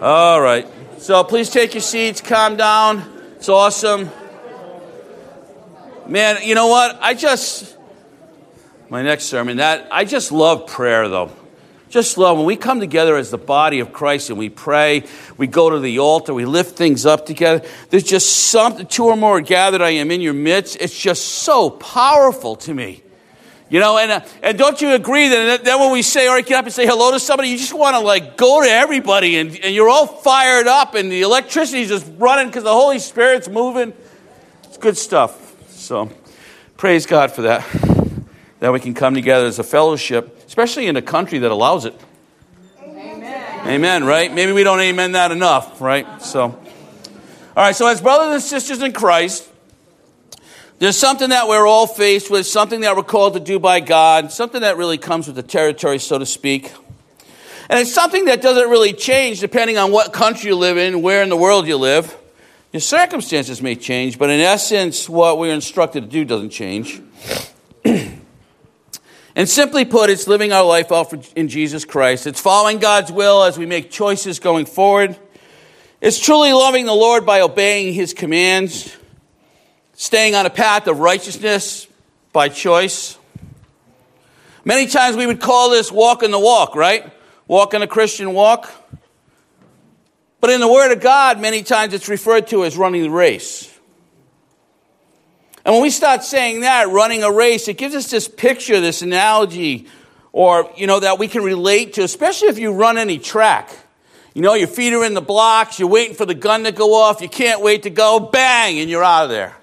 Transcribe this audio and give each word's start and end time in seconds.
All 0.00 0.40
right. 0.40 0.66
So 0.98 1.22
please 1.24 1.50
take 1.50 1.74
your 1.74 1.82
seats, 1.82 2.22
calm 2.22 2.56
down. 2.56 3.04
It's 3.36 3.50
awesome. 3.50 4.08
Man, 6.06 6.38
you 6.42 6.54
know 6.54 6.68
what? 6.68 6.98
I 7.02 7.12
just, 7.12 7.76
my 8.88 9.02
next 9.02 9.24
sermon, 9.24 9.58
that, 9.58 9.88
I 9.92 10.06
just 10.06 10.32
love 10.32 10.66
prayer 10.66 11.06
though. 11.10 11.30
Just 11.90 12.16
love 12.16 12.38
when 12.38 12.46
we 12.46 12.56
come 12.56 12.80
together 12.80 13.14
as 13.16 13.30
the 13.30 13.36
body 13.36 13.80
of 13.80 13.92
Christ 13.92 14.30
and 14.30 14.38
we 14.38 14.48
pray, 14.48 15.04
we 15.36 15.46
go 15.46 15.68
to 15.68 15.80
the 15.80 15.98
altar, 15.98 16.32
we 16.32 16.46
lift 16.46 16.78
things 16.78 17.04
up 17.04 17.26
together. 17.26 17.66
There's 17.90 18.04
just 18.04 18.48
something, 18.50 18.86
two 18.86 19.04
or 19.04 19.16
more 19.16 19.42
gathered, 19.42 19.82
I 19.82 19.90
am 19.90 20.10
in 20.10 20.22
your 20.22 20.32
midst. 20.32 20.78
It's 20.80 20.98
just 20.98 21.26
so 21.26 21.68
powerful 21.68 22.56
to 22.56 22.72
me. 22.72 23.02
You 23.70 23.78
know, 23.78 23.98
and, 23.98 24.10
uh, 24.10 24.20
and 24.42 24.58
don't 24.58 24.80
you 24.80 24.94
agree 24.94 25.28
that 25.28 25.64
then 25.64 25.78
when 25.78 25.92
we 25.92 26.02
say, 26.02 26.26
all 26.26 26.34
right, 26.34 26.44
get 26.44 26.58
up 26.58 26.64
and 26.64 26.74
say 26.74 26.86
hello 26.86 27.12
to 27.12 27.20
somebody, 27.20 27.50
you 27.50 27.56
just 27.56 27.72
want 27.72 27.94
to 27.94 28.00
like 28.00 28.36
go 28.36 28.60
to 28.62 28.68
everybody 28.68 29.36
and, 29.38 29.56
and 29.62 29.72
you're 29.72 29.88
all 29.88 30.08
fired 30.08 30.66
up 30.66 30.96
and 30.96 31.10
the 31.10 31.22
electricity's 31.22 31.88
just 31.88 32.10
running 32.18 32.48
because 32.48 32.64
the 32.64 32.72
Holy 32.72 32.98
Spirit's 32.98 33.48
moving. 33.48 33.92
It's 34.64 34.76
good 34.76 34.96
stuff. 34.96 35.54
So 35.70 36.10
praise 36.76 37.06
God 37.06 37.30
for 37.30 37.42
that. 37.42 37.64
That 38.58 38.72
we 38.72 38.80
can 38.80 38.92
come 38.92 39.14
together 39.14 39.46
as 39.46 39.60
a 39.60 39.64
fellowship, 39.64 40.44
especially 40.46 40.88
in 40.88 40.96
a 40.96 41.02
country 41.02 41.38
that 41.38 41.50
allows 41.50 41.84
it. 41.84 41.94
Amen. 42.82 43.68
Amen, 43.68 44.04
right? 44.04 44.34
Maybe 44.34 44.52
we 44.52 44.64
don't 44.64 44.80
amen 44.80 45.12
that 45.12 45.30
enough, 45.30 45.80
right? 45.80 46.20
So, 46.20 46.42
all 46.42 46.58
right, 47.56 47.74
so 47.74 47.86
as 47.86 48.00
brothers 48.00 48.34
and 48.34 48.42
sisters 48.42 48.82
in 48.82 48.92
Christ, 48.92 49.49
there's 50.80 50.96
something 50.96 51.28
that 51.28 51.46
we're 51.46 51.66
all 51.66 51.86
faced 51.86 52.30
with, 52.30 52.46
something 52.46 52.80
that 52.80 52.96
we're 52.96 53.02
called 53.02 53.34
to 53.34 53.40
do 53.40 53.58
by 53.58 53.80
God, 53.80 54.32
something 54.32 54.62
that 54.62 54.78
really 54.78 54.96
comes 54.96 55.26
with 55.26 55.36
the 55.36 55.42
territory, 55.42 55.98
so 55.98 56.18
to 56.18 56.24
speak. 56.24 56.72
And 57.68 57.78
it's 57.78 57.92
something 57.92 58.24
that 58.24 58.40
doesn't 58.40 58.70
really 58.70 58.94
change 58.94 59.40
depending 59.40 59.76
on 59.76 59.92
what 59.92 60.14
country 60.14 60.48
you 60.48 60.56
live 60.56 60.78
in, 60.78 61.02
where 61.02 61.22
in 61.22 61.28
the 61.28 61.36
world 61.36 61.68
you 61.68 61.76
live. 61.76 62.16
Your 62.72 62.80
circumstances 62.80 63.60
may 63.60 63.76
change, 63.76 64.18
but 64.18 64.30
in 64.30 64.40
essence, 64.40 65.06
what 65.06 65.38
we're 65.38 65.52
instructed 65.52 66.00
to 66.00 66.06
do 66.06 66.24
doesn't 66.24 66.48
change. 66.48 67.02
and 67.84 68.18
simply 69.44 69.84
put, 69.84 70.08
it's 70.08 70.26
living 70.26 70.50
our 70.50 70.64
life 70.64 70.90
out 70.90 71.12
in 71.36 71.48
Jesus 71.48 71.84
Christ. 71.84 72.26
It's 72.26 72.40
following 72.40 72.78
God's 72.78 73.12
will 73.12 73.42
as 73.42 73.58
we 73.58 73.66
make 73.66 73.90
choices 73.90 74.38
going 74.38 74.64
forward. 74.64 75.14
It's 76.00 76.18
truly 76.18 76.54
loving 76.54 76.86
the 76.86 76.94
Lord 76.94 77.26
by 77.26 77.42
obeying 77.42 77.92
his 77.92 78.14
commands 78.14 78.96
staying 80.00 80.34
on 80.34 80.46
a 80.46 80.50
path 80.50 80.86
of 80.86 80.98
righteousness 80.98 81.86
by 82.32 82.48
choice. 82.48 83.18
Many 84.64 84.86
times 84.86 85.14
we 85.14 85.26
would 85.26 85.42
call 85.42 85.68
this 85.68 85.92
walking 85.92 86.30
the 86.30 86.38
walk, 86.38 86.74
right? 86.74 87.12
Walking 87.46 87.82
a 87.82 87.86
Christian 87.86 88.32
walk. 88.32 88.72
But 90.40 90.48
in 90.48 90.60
the 90.60 90.72
Word 90.72 90.90
of 90.90 91.02
God, 91.02 91.38
many 91.38 91.62
times 91.62 91.92
it's 91.92 92.08
referred 92.08 92.46
to 92.46 92.64
as 92.64 92.78
running 92.78 93.02
the 93.02 93.10
race. 93.10 93.70
And 95.66 95.74
when 95.74 95.82
we 95.82 95.90
start 95.90 96.24
saying 96.24 96.60
that, 96.60 96.88
running 96.88 97.22
a 97.22 97.30
race, 97.30 97.68
it 97.68 97.76
gives 97.76 97.94
us 97.94 98.10
this 98.10 98.26
picture, 98.26 98.80
this 98.80 99.02
analogy, 99.02 99.86
or, 100.32 100.72
you 100.78 100.86
know, 100.86 101.00
that 101.00 101.18
we 101.18 101.28
can 101.28 101.42
relate 101.42 101.92
to, 101.94 102.04
especially 102.04 102.48
if 102.48 102.58
you 102.58 102.72
run 102.72 102.96
any 102.96 103.18
track. 103.18 103.68
You 104.32 104.40
know, 104.40 104.54
your 104.54 104.66
feet 104.66 104.94
are 104.94 105.04
in 105.04 105.12
the 105.12 105.20
blocks, 105.20 105.78
you're 105.78 105.90
waiting 105.90 106.16
for 106.16 106.24
the 106.24 106.34
gun 106.34 106.64
to 106.64 106.72
go 106.72 106.94
off, 106.94 107.20
you 107.20 107.28
can't 107.28 107.60
wait 107.60 107.82
to 107.82 107.90
go, 107.90 108.18
bang, 108.18 108.78
and 108.78 108.88
you're 108.88 109.04
out 109.04 109.24
of 109.24 109.28
there. 109.28 109.59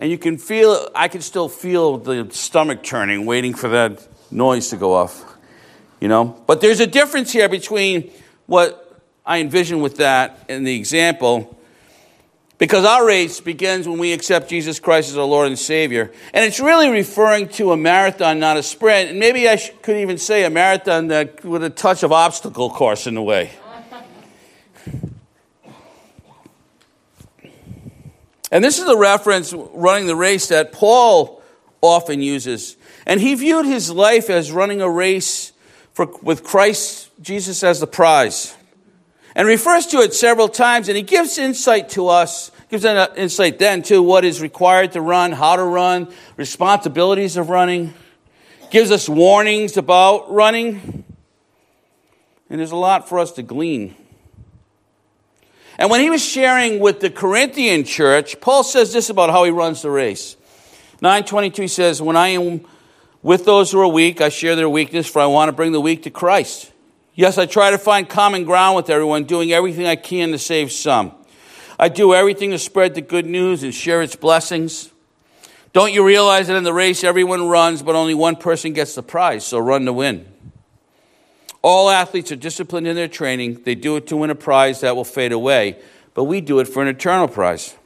And 0.00 0.10
you 0.10 0.16
can 0.16 0.38
feel, 0.38 0.88
I 0.94 1.08
can 1.08 1.20
still 1.20 1.50
feel 1.50 1.98
the 1.98 2.26
stomach 2.30 2.82
turning, 2.82 3.26
waiting 3.26 3.52
for 3.52 3.68
that 3.68 4.08
noise 4.32 4.70
to 4.70 4.78
go 4.78 4.94
off. 4.94 5.22
You 6.00 6.08
know? 6.08 6.42
But 6.46 6.62
there's 6.62 6.80
a 6.80 6.86
difference 6.86 7.30
here 7.30 7.50
between 7.50 8.10
what 8.46 8.98
I 9.26 9.40
envision 9.40 9.82
with 9.82 9.98
that 9.98 10.46
and 10.48 10.66
the 10.66 10.74
example. 10.74 11.54
Because 12.56 12.86
our 12.86 13.06
race 13.06 13.40
begins 13.40 13.86
when 13.86 13.98
we 13.98 14.14
accept 14.14 14.48
Jesus 14.48 14.80
Christ 14.80 15.10
as 15.10 15.18
our 15.18 15.24
Lord 15.26 15.48
and 15.48 15.58
Savior. 15.58 16.10
And 16.32 16.46
it's 16.46 16.60
really 16.60 16.88
referring 16.88 17.48
to 17.50 17.72
a 17.72 17.76
marathon, 17.76 18.38
not 18.38 18.56
a 18.56 18.62
sprint. 18.62 19.10
And 19.10 19.18
maybe 19.18 19.50
I 19.50 19.58
could 19.58 19.98
even 19.98 20.16
say 20.16 20.44
a 20.44 20.50
marathon 20.50 21.08
that, 21.08 21.44
with 21.44 21.62
a 21.62 21.70
touch 21.70 22.02
of 22.02 22.10
obstacle 22.10 22.70
course 22.70 23.06
in 23.06 23.14
the 23.14 23.22
way. 23.22 23.50
And 28.50 28.64
this 28.64 28.78
is 28.78 28.88
a 28.88 28.96
reference, 28.96 29.52
running 29.52 30.06
the 30.06 30.16
race, 30.16 30.48
that 30.48 30.72
Paul 30.72 31.42
often 31.80 32.20
uses. 32.20 32.76
And 33.06 33.20
he 33.20 33.34
viewed 33.34 33.66
his 33.66 33.90
life 33.90 34.28
as 34.28 34.50
running 34.50 34.80
a 34.80 34.90
race 34.90 35.52
for, 35.92 36.06
with 36.22 36.42
Christ 36.42 37.10
Jesus 37.20 37.62
as 37.62 37.80
the 37.80 37.86
prize. 37.86 38.56
And 39.36 39.46
refers 39.46 39.86
to 39.88 39.98
it 39.98 40.12
several 40.12 40.48
times, 40.48 40.88
and 40.88 40.96
he 40.96 41.04
gives 41.04 41.38
insight 41.38 41.90
to 41.90 42.08
us, 42.08 42.50
gives 42.68 42.84
an 42.84 42.96
uh, 42.96 43.08
insight 43.16 43.60
then 43.60 43.82
to 43.84 44.02
what 44.02 44.24
is 44.24 44.42
required 44.42 44.92
to 44.92 45.00
run, 45.00 45.30
how 45.30 45.54
to 45.54 45.62
run, 45.62 46.12
responsibilities 46.36 47.36
of 47.36 47.48
running, 47.48 47.94
gives 48.70 48.90
us 48.90 49.08
warnings 49.08 49.76
about 49.76 50.32
running. 50.32 51.04
And 52.50 52.58
there's 52.58 52.72
a 52.72 52.76
lot 52.76 53.08
for 53.08 53.20
us 53.20 53.30
to 53.32 53.44
glean 53.44 53.94
and 55.80 55.88
when 55.90 56.02
he 56.02 56.10
was 56.10 56.22
sharing 56.22 56.78
with 56.78 57.00
the 57.00 57.08
Corinthian 57.08 57.84
church, 57.84 58.38
Paul 58.42 58.62
says 58.64 58.92
this 58.92 59.08
about 59.08 59.30
how 59.30 59.44
he 59.44 59.50
runs 59.50 59.80
the 59.80 59.90
race. 59.90 60.36
922 61.00 61.68
says, 61.68 62.02
When 62.02 62.18
I 62.18 62.28
am 62.28 62.66
with 63.22 63.46
those 63.46 63.72
who 63.72 63.80
are 63.80 63.88
weak, 63.88 64.20
I 64.20 64.28
share 64.28 64.56
their 64.56 64.68
weakness, 64.68 65.08
for 65.08 65.20
I 65.20 65.26
want 65.26 65.48
to 65.48 65.52
bring 65.52 65.72
the 65.72 65.80
weak 65.80 66.02
to 66.02 66.10
Christ. 66.10 66.70
Yes, 67.14 67.38
I 67.38 67.46
try 67.46 67.70
to 67.70 67.78
find 67.78 68.06
common 68.06 68.44
ground 68.44 68.76
with 68.76 68.90
everyone, 68.90 69.24
doing 69.24 69.52
everything 69.52 69.86
I 69.86 69.96
can 69.96 70.32
to 70.32 70.38
save 70.38 70.70
some. 70.70 71.12
I 71.78 71.88
do 71.88 72.12
everything 72.12 72.50
to 72.50 72.58
spread 72.58 72.94
the 72.94 73.00
good 73.00 73.24
news 73.24 73.62
and 73.62 73.72
share 73.72 74.02
its 74.02 74.14
blessings. 74.14 74.90
Don't 75.72 75.94
you 75.94 76.06
realize 76.06 76.48
that 76.48 76.56
in 76.56 76.64
the 76.64 76.74
race 76.74 77.02
everyone 77.04 77.48
runs, 77.48 77.82
but 77.82 77.94
only 77.94 78.12
one 78.12 78.36
person 78.36 78.74
gets 78.74 78.96
the 78.96 79.02
prize, 79.02 79.46
so 79.46 79.58
run 79.58 79.86
to 79.86 79.94
win. 79.94 80.29
All 81.62 81.90
athletes 81.90 82.32
are 82.32 82.36
disciplined 82.36 82.86
in 82.86 82.96
their 82.96 83.08
training. 83.08 83.62
They 83.64 83.74
do 83.74 83.96
it 83.96 84.06
to 84.08 84.16
win 84.16 84.30
a 84.30 84.34
prize 84.34 84.80
that 84.80 84.96
will 84.96 85.04
fade 85.04 85.32
away, 85.32 85.78
but 86.14 86.24
we 86.24 86.40
do 86.40 86.58
it 86.60 86.66
for 86.66 86.82
an 86.82 86.88
eternal 86.88 87.28
prize. 87.28 87.76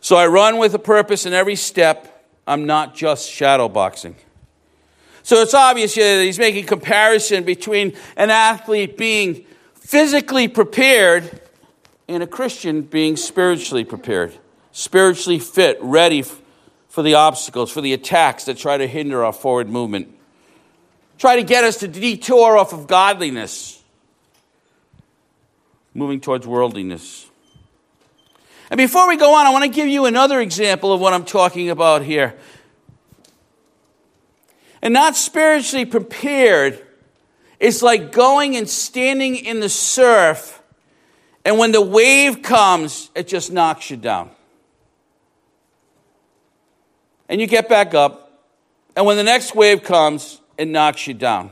So 0.00 0.16
I 0.16 0.26
run 0.26 0.58
with 0.58 0.74
a 0.74 0.80
purpose 0.80 1.26
in 1.26 1.32
every 1.32 1.54
step. 1.54 2.26
I'm 2.46 2.66
not 2.66 2.94
just 2.94 3.30
shadow 3.30 3.68
boxing. 3.68 4.16
So 5.22 5.36
it's 5.36 5.54
obvious 5.54 5.94
here 5.94 6.18
that 6.18 6.24
he's 6.24 6.40
making 6.40 6.66
comparison 6.66 7.44
between 7.44 7.96
an 8.16 8.30
athlete 8.30 8.96
being 8.96 9.46
physically 9.74 10.48
prepared 10.48 11.40
and 12.08 12.22
a 12.22 12.26
Christian 12.26 12.82
being 12.82 13.16
spiritually 13.16 13.84
prepared, 13.84 14.36
spiritually 14.72 15.38
fit, 15.38 15.78
ready 15.80 16.24
for 16.88 17.02
the 17.02 17.14
obstacles, 17.14 17.70
for 17.70 17.80
the 17.80 17.92
attacks 17.92 18.44
that 18.46 18.58
try 18.58 18.76
to 18.76 18.88
hinder 18.88 19.24
our 19.24 19.32
forward 19.32 19.68
movement 19.68 20.12
try 21.18 21.36
to 21.36 21.42
get 21.42 21.64
us 21.64 21.78
to 21.78 21.88
detour 21.88 22.56
off 22.56 22.72
of 22.72 22.86
godliness, 22.86 23.82
moving 25.94 26.20
towards 26.20 26.46
worldliness. 26.46 27.28
And 28.70 28.78
before 28.78 29.06
we 29.06 29.16
go 29.16 29.34
on, 29.34 29.46
I 29.46 29.50
want 29.50 29.64
to 29.64 29.70
give 29.70 29.86
you 29.86 30.06
another 30.06 30.40
example 30.40 30.92
of 30.92 31.00
what 31.00 31.12
I'm 31.12 31.24
talking 31.24 31.70
about 31.70 32.02
here. 32.02 32.34
And 34.80 34.92
not 34.94 35.14
spiritually 35.14 35.84
prepared 35.84 36.84
is 37.60 37.82
like 37.82 38.10
going 38.10 38.56
and 38.56 38.68
standing 38.68 39.36
in 39.36 39.60
the 39.60 39.68
surf, 39.68 40.60
and 41.44 41.58
when 41.58 41.70
the 41.70 41.80
wave 41.80 42.42
comes, 42.42 43.08
it 43.14 43.28
just 43.28 43.52
knocks 43.52 43.88
you 43.88 43.96
down. 43.96 44.30
And 47.28 47.40
you 47.40 47.46
get 47.46 47.68
back 47.68 47.94
up, 47.94 48.42
and 48.96 49.06
when 49.06 49.16
the 49.16 49.22
next 49.22 49.54
wave 49.54 49.84
comes, 49.84 50.40
it 50.62 50.68
knocks 50.68 51.08
you 51.08 51.14
down. 51.14 51.50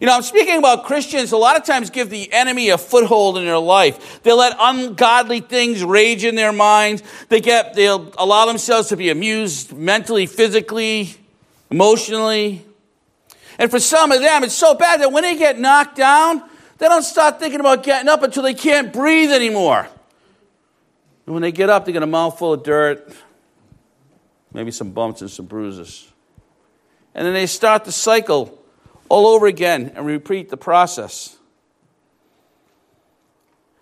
You 0.00 0.06
know, 0.06 0.16
I'm 0.16 0.22
speaking 0.22 0.56
about 0.56 0.86
Christians 0.86 1.30
a 1.32 1.36
lot 1.36 1.58
of 1.58 1.64
times 1.64 1.90
give 1.90 2.08
the 2.08 2.32
enemy 2.32 2.70
a 2.70 2.78
foothold 2.78 3.36
in 3.36 3.44
their 3.44 3.58
life. 3.58 4.22
They 4.22 4.32
let 4.32 4.56
ungodly 4.58 5.40
things 5.40 5.84
rage 5.84 6.24
in 6.24 6.36
their 6.36 6.52
minds. 6.52 7.02
They 7.28 7.42
get 7.42 7.74
they'll 7.74 8.10
allow 8.16 8.46
themselves 8.46 8.88
to 8.88 8.96
be 8.96 9.10
amused 9.10 9.74
mentally, 9.74 10.24
physically, 10.24 11.14
emotionally. 11.70 12.64
And 13.58 13.70
for 13.70 13.78
some 13.78 14.10
of 14.10 14.20
them, 14.20 14.42
it's 14.42 14.54
so 14.54 14.74
bad 14.74 15.02
that 15.02 15.12
when 15.12 15.22
they 15.22 15.36
get 15.36 15.58
knocked 15.58 15.96
down, 15.96 16.42
they 16.78 16.88
don't 16.88 17.02
start 17.02 17.38
thinking 17.38 17.60
about 17.60 17.82
getting 17.82 18.08
up 18.08 18.22
until 18.22 18.42
they 18.42 18.54
can't 18.54 18.90
breathe 18.90 19.30
anymore. 19.30 19.86
And 21.26 21.34
when 21.34 21.42
they 21.42 21.52
get 21.52 21.68
up, 21.68 21.84
they 21.84 21.92
get 21.92 22.02
a 22.02 22.06
mouthful 22.06 22.54
of 22.54 22.62
dirt, 22.62 23.14
maybe 24.50 24.70
some 24.70 24.92
bumps 24.92 25.20
and 25.20 25.30
some 25.30 25.44
bruises. 25.44 26.09
And 27.14 27.26
then 27.26 27.34
they 27.34 27.46
start 27.46 27.84
the 27.84 27.92
cycle 27.92 28.58
all 29.08 29.26
over 29.26 29.46
again 29.46 29.92
and 29.96 30.06
repeat 30.06 30.48
the 30.48 30.56
process. 30.56 31.36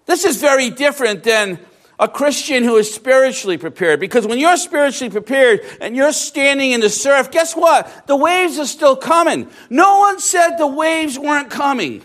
This 0.06 0.24
is 0.24 0.40
very 0.40 0.70
different 0.70 1.22
than 1.22 1.58
a 2.00 2.08
Christian 2.08 2.64
who 2.64 2.76
is 2.76 2.92
spiritually 2.92 3.58
prepared. 3.58 4.00
Because 4.00 4.26
when 4.26 4.38
you're 4.38 4.56
spiritually 4.56 5.10
prepared 5.10 5.60
and 5.80 5.96
you're 5.96 6.12
standing 6.12 6.72
in 6.72 6.80
the 6.80 6.88
surf, 6.88 7.30
guess 7.30 7.54
what? 7.54 8.06
The 8.06 8.16
waves 8.16 8.58
are 8.58 8.66
still 8.66 8.96
coming. 8.96 9.50
No 9.68 9.98
one 9.98 10.18
said 10.20 10.56
the 10.56 10.66
waves 10.66 11.18
weren't 11.18 11.50
coming. 11.50 12.02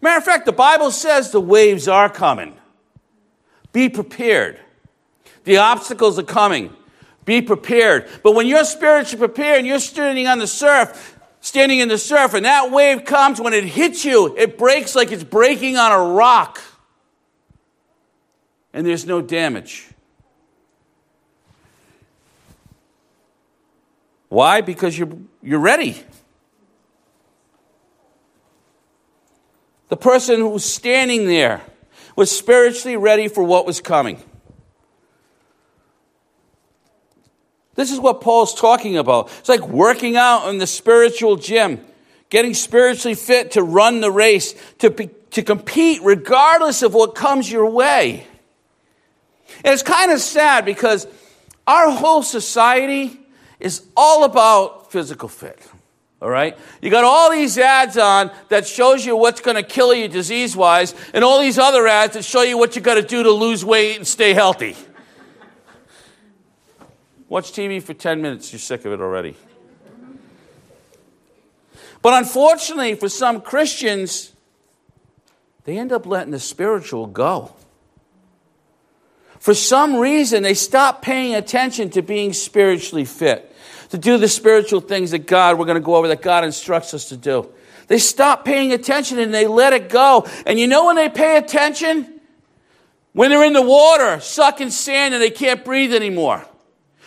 Matter 0.00 0.18
of 0.18 0.24
fact, 0.24 0.46
the 0.46 0.52
Bible 0.52 0.90
says 0.90 1.30
the 1.30 1.40
waves 1.40 1.88
are 1.88 2.08
coming. 2.08 2.54
Be 3.72 3.88
prepared. 3.88 4.60
The 5.44 5.56
obstacles 5.58 6.18
are 6.18 6.24
coming. 6.24 6.74
Be 7.26 7.42
prepared. 7.42 8.08
But 8.22 8.34
when 8.34 8.46
you're 8.46 8.64
spiritually 8.64 9.18
prepared 9.18 9.58
and 9.58 9.66
you're 9.66 9.80
standing 9.80 10.28
on 10.28 10.38
the 10.38 10.46
surf, 10.46 11.18
standing 11.40 11.80
in 11.80 11.88
the 11.88 11.98
surf, 11.98 12.32
and 12.32 12.46
that 12.46 12.70
wave 12.70 13.04
comes, 13.04 13.40
when 13.40 13.52
it 13.52 13.64
hits 13.64 14.04
you, 14.04 14.34
it 14.38 14.56
breaks 14.56 14.94
like 14.94 15.12
it's 15.12 15.24
breaking 15.24 15.76
on 15.76 15.92
a 15.92 16.14
rock. 16.14 16.62
And 18.72 18.86
there's 18.86 19.04
no 19.04 19.20
damage. 19.20 19.88
Why? 24.28 24.60
Because 24.60 24.96
you're, 24.96 25.10
you're 25.42 25.60
ready. 25.60 26.00
The 29.88 29.96
person 29.96 30.38
who 30.38 30.48
was 30.48 30.64
standing 30.64 31.26
there 31.26 31.62
was 32.14 32.30
spiritually 32.30 32.96
ready 32.96 33.26
for 33.26 33.42
what 33.42 33.66
was 33.66 33.80
coming. 33.80 34.22
This 37.76 37.92
is 37.92 38.00
what 38.00 38.20
Paul's 38.20 38.54
talking 38.54 38.96
about. 38.96 39.30
It's 39.38 39.48
like 39.48 39.68
working 39.68 40.16
out 40.16 40.48
in 40.48 40.58
the 40.58 40.66
spiritual 40.66 41.36
gym, 41.36 41.84
getting 42.30 42.54
spiritually 42.54 43.14
fit 43.14 43.52
to 43.52 43.62
run 43.62 44.00
the 44.00 44.10
race, 44.10 44.54
to, 44.78 44.90
be, 44.90 45.10
to 45.32 45.42
compete 45.42 46.00
regardless 46.02 46.82
of 46.82 46.94
what 46.94 47.14
comes 47.14 47.50
your 47.50 47.70
way. 47.70 48.26
And 49.64 49.72
it's 49.72 49.82
kind 49.82 50.10
of 50.10 50.20
sad 50.20 50.64
because 50.64 51.06
our 51.66 51.90
whole 51.90 52.22
society 52.22 53.20
is 53.60 53.84
all 53.96 54.24
about 54.24 54.90
physical 54.90 55.28
fit. 55.28 55.60
All 56.22 56.30
right? 56.30 56.56
You 56.80 56.90
got 56.90 57.04
all 57.04 57.30
these 57.30 57.58
ads 57.58 57.98
on 57.98 58.30
that 58.48 58.66
shows 58.66 59.04
you 59.04 59.16
what's 59.16 59.42
going 59.42 59.56
to 59.56 59.62
kill 59.62 59.94
you 59.94 60.08
disease 60.08 60.56
wise, 60.56 60.94
and 61.12 61.22
all 61.22 61.40
these 61.40 61.58
other 61.58 61.86
ads 61.86 62.14
that 62.14 62.24
show 62.24 62.42
you 62.42 62.56
what 62.56 62.74
you 62.74 62.80
got 62.80 62.94
to 62.94 63.02
do 63.02 63.22
to 63.22 63.30
lose 63.30 63.64
weight 63.64 63.96
and 63.96 64.06
stay 64.06 64.32
healthy. 64.32 64.76
Watch 67.28 67.52
TV 67.52 67.82
for 67.82 67.94
10 67.94 68.22
minutes, 68.22 68.52
you're 68.52 68.60
sick 68.60 68.84
of 68.84 68.92
it 68.92 69.00
already. 69.00 69.36
But 72.02 72.14
unfortunately, 72.14 72.94
for 72.94 73.08
some 73.08 73.40
Christians, 73.40 74.32
they 75.64 75.76
end 75.76 75.90
up 75.90 76.06
letting 76.06 76.30
the 76.30 76.38
spiritual 76.38 77.06
go. 77.06 77.52
For 79.40 79.54
some 79.54 79.96
reason, 79.96 80.42
they 80.42 80.54
stop 80.54 81.02
paying 81.02 81.34
attention 81.34 81.90
to 81.90 82.02
being 82.02 82.32
spiritually 82.32 83.04
fit 83.04 83.52
to 83.90 83.98
do 83.98 84.18
the 84.18 84.28
spiritual 84.28 84.80
things 84.80 85.10
that 85.10 85.26
God, 85.26 85.58
we're 85.58 85.64
going 85.64 85.76
to 85.76 85.84
go 85.84 85.96
over, 85.96 86.08
that 86.08 86.22
God 86.22 86.44
instructs 86.44 86.94
us 86.94 87.08
to 87.08 87.16
do. 87.16 87.48
They 87.88 87.98
stop 87.98 88.44
paying 88.44 88.72
attention 88.72 89.18
and 89.18 89.32
they 89.32 89.46
let 89.46 89.72
it 89.72 89.88
go. 89.88 90.26
And 90.44 90.58
you 90.58 90.66
know 90.66 90.86
when 90.86 90.96
they 90.96 91.08
pay 91.08 91.36
attention? 91.36 92.20
When 93.12 93.30
they're 93.30 93.44
in 93.44 93.52
the 93.52 93.62
water, 93.62 94.20
sucking 94.20 94.70
sand 94.70 95.14
and 95.14 95.22
they 95.22 95.30
can't 95.30 95.64
breathe 95.64 95.94
anymore. 95.94 96.44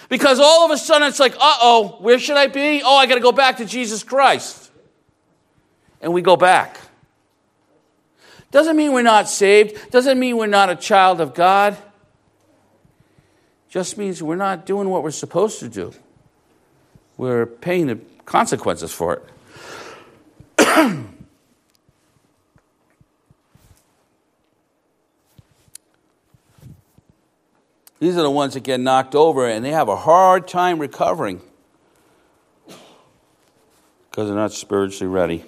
Because 0.09 0.39
all 0.39 0.65
of 0.65 0.71
a 0.71 0.77
sudden 0.77 1.07
it's 1.07 1.19
like, 1.19 1.33
uh 1.35 1.57
oh, 1.61 1.97
where 1.99 2.19
should 2.19 2.37
I 2.37 2.47
be? 2.47 2.81
Oh, 2.83 2.97
I 2.97 3.05
got 3.05 3.15
to 3.15 3.21
go 3.21 3.31
back 3.31 3.57
to 3.57 3.65
Jesus 3.65 4.03
Christ. 4.03 4.71
And 6.01 6.13
we 6.13 6.21
go 6.21 6.35
back. 6.35 6.77
Doesn't 8.51 8.75
mean 8.75 8.91
we're 8.93 9.03
not 9.03 9.29
saved, 9.29 9.91
doesn't 9.91 10.19
mean 10.19 10.35
we're 10.37 10.47
not 10.47 10.69
a 10.69 10.75
child 10.75 11.21
of 11.21 11.33
God. 11.35 11.77
Just 13.69 13.97
means 13.97 14.21
we're 14.21 14.35
not 14.35 14.65
doing 14.65 14.89
what 14.89 15.03
we're 15.03 15.11
supposed 15.11 15.59
to 15.59 15.69
do 15.69 15.93
we're 17.19 17.45
paying 17.45 17.87
the 17.87 17.99
consequences 18.25 18.93
for 18.93 19.21
it. 20.57 20.97
These 27.99 28.17
are 28.17 28.21
the 28.21 28.31
ones 28.31 28.53
that 28.53 28.63
get 28.63 28.79
knocked 28.79 29.13
over 29.13 29.47
and 29.47 29.63
they 29.63 29.71
have 29.71 29.89
a 29.89 29.95
hard 29.95 30.47
time 30.47 30.79
recovering 30.79 31.41
because 34.09 34.27
they're 34.27 34.35
not 34.35 34.53
spiritually 34.53 35.11
ready. 35.11 35.43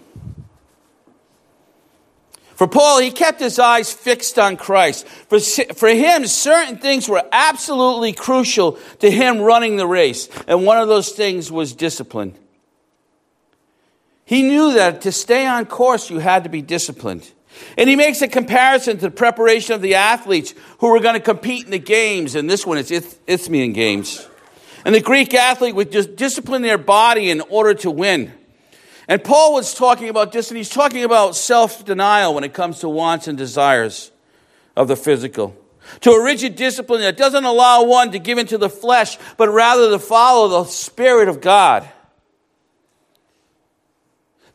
For 2.55 2.67
Paul, 2.67 2.99
he 2.99 3.09
kept 3.09 3.39
his 3.39 3.57
eyes 3.57 3.91
fixed 3.91 4.37
on 4.37 4.55
Christ. 4.55 5.07
For, 5.07 5.39
for 5.39 5.89
him, 5.89 6.27
certain 6.27 6.77
things 6.77 7.09
were 7.09 7.23
absolutely 7.31 8.13
crucial 8.13 8.73
to 8.99 9.09
him 9.09 9.39
running 9.39 9.77
the 9.77 9.87
race. 9.87 10.29
And 10.47 10.63
one 10.63 10.77
of 10.77 10.87
those 10.87 11.09
things 11.09 11.51
was 11.51 11.73
discipline. 11.73 12.37
He 14.25 14.43
knew 14.43 14.73
that 14.73 15.01
to 15.01 15.11
stay 15.11 15.47
on 15.47 15.65
course, 15.65 16.11
you 16.11 16.19
had 16.19 16.43
to 16.43 16.49
be 16.49 16.61
disciplined. 16.61 17.31
And 17.77 17.89
he 17.89 17.95
makes 17.95 18.21
a 18.21 18.27
comparison 18.27 18.97
to 18.97 19.01
the 19.01 19.11
preparation 19.11 19.73
of 19.73 19.81
the 19.81 19.95
athletes 19.95 20.53
who 20.79 20.89
were 20.89 20.99
going 20.99 21.15
to 21.15 21.21
compete 21.21 21.65
in 21.65 21.71
the 21.71 21.79
games. 21.79 22.35
And 22.35 22.49
this 22.49 22.65
one 22.65 22.77
is 22.77 22.91
Isthmian 23.27 23.73
Games. 23.73 24.27
And 24.83 24.95
the 24.95 25.01
Greek 25.01 25.33
athlete 25.33 25.75
would 25.75 25.91
just 25.91 26.15
discipline 26.15 26.61
their 26.61 26.77
body 26.77 27.29
in 27.29 27.41
order 27.41 27.73
to 27.75 27.91
win. 27.91 28.33
And 29.07 29.23
Paul 29.23 29.53
was 29.53 29.73
talking 29.73 30.09
about 30.09 30.31
this, 30.31 30.49
and 30.49 30.57
he's 30.57 30.69
talking 30.69 31.03
about 31.03 31.35
self 31.35 31.85
denial 31.85 32.33
when 32.33 32.43
it 32.43 32.53
comes 32.53 32.79
to 32.79 32.89
wants 32.89 33.27
and 33.27 33.37
desires 33.37 34.11
of 34.75 34.87
the 34.87 34.95
physical. 34.95 35.55
To 36.01 36.11
a 36.11 36.23
rigid 36.23 36.55
discipline 36.55 37.01
that 37.01 37.17
doesn't 37.17 37.43
allow 37.43 37.83
one 37.83 38.11
to 38.11 38.19
give 38.19 38.37
into 38.37 38.57
the 38.57 38.69
flesh, 38.69 39.17
but 39.37 39.49
rather 39.49 39.89
to 39.89 39.99
follow 39.99 40.47
the 40.47 40.69
Spirit 40.69 41.27
of 41.27 41.41
God. 41.41 41.87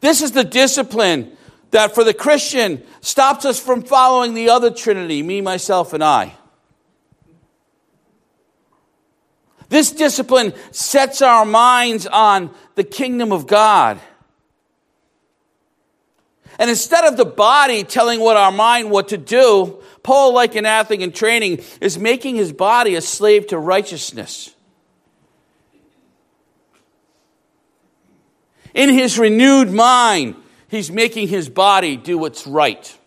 This 0.01 0.23
is 0.23 0.33
the 0.33 0.45
discipline 0.45 1.36
that 1.77 1.95
for 1.95 2.05
the 2.05 2.15
Christian 2.15 2.83
stops 3.03 3.45
us 3.45 3.61
from 3.61 3.83
following 3.83 4.33
the 4.33 4.49
other 4.49 4.71
Trinity, 4.71 5.23
me, 5.23 5.43
myself, 5.43 5.93
and 5.93 6.03
I. 6.03 6.33
This 9.69 9.93
discipline 9.93 10.55
sets 10.71 11.21
our 11.21 11.45
minds 11.45 12.07
on 12.07 12.51
the 12.77 12.85
kingdom 12.85 13.31
of 13.31 13.47
God. 13.47 14.01
And 16.59 16.71
instead 16.71 17.05
of 17.05 17.19
the 17.19 17.27
body 17.27 17.85
telling 17.85 18.21
what 18.21 18.39
our 18.39 18.53
mind 18.53 18.91
what 18.91 19.09
to 19.09 19.19
do, 19.19 19.83
Paul, 20.03 20.33
like 20.33 20.55
an 20.55 20.65
athlete 20.65 21.03
in 21.03 21.13
training, 21.13 21.63
is 21.83 21.99
making 21.99 22.37
his 22.37 22.55
body 22.55 22.95
a 22.95 23.03
slave 23.03 23.49
to 23.49 23.59
righteousness. 23.59 24.55
In 28.73 28.89
his 28.89 29.19
renewed 29.19 29.71
mind, 29.71 30.37
he's 30.69 30.91
making 30.91 31.29
his 31.29 31.49
body 31.49 31.97
do 31.97 32.19
what's 32.19 32.47
right. 32.47 32.99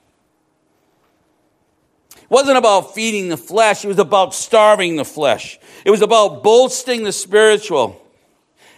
It 2.16 2.30
wasn't 2.30 2.58
about 2.58 2.94
feeding 2.94 3.30
the 3.30 3.38
flesh, 3.38 3.84
it 3.84 3.88
was 3.88 4.00
about 4.00 4.34
starving 4.34 4.96
the 4.96 5.06
flesh. 5.06 5.60
It 5.86 5.92
was 5.92 6.02
about 6.02 6.44
bolstering 6.44 7.04
the 7.04 7.12
spiritual. 7.12 8.06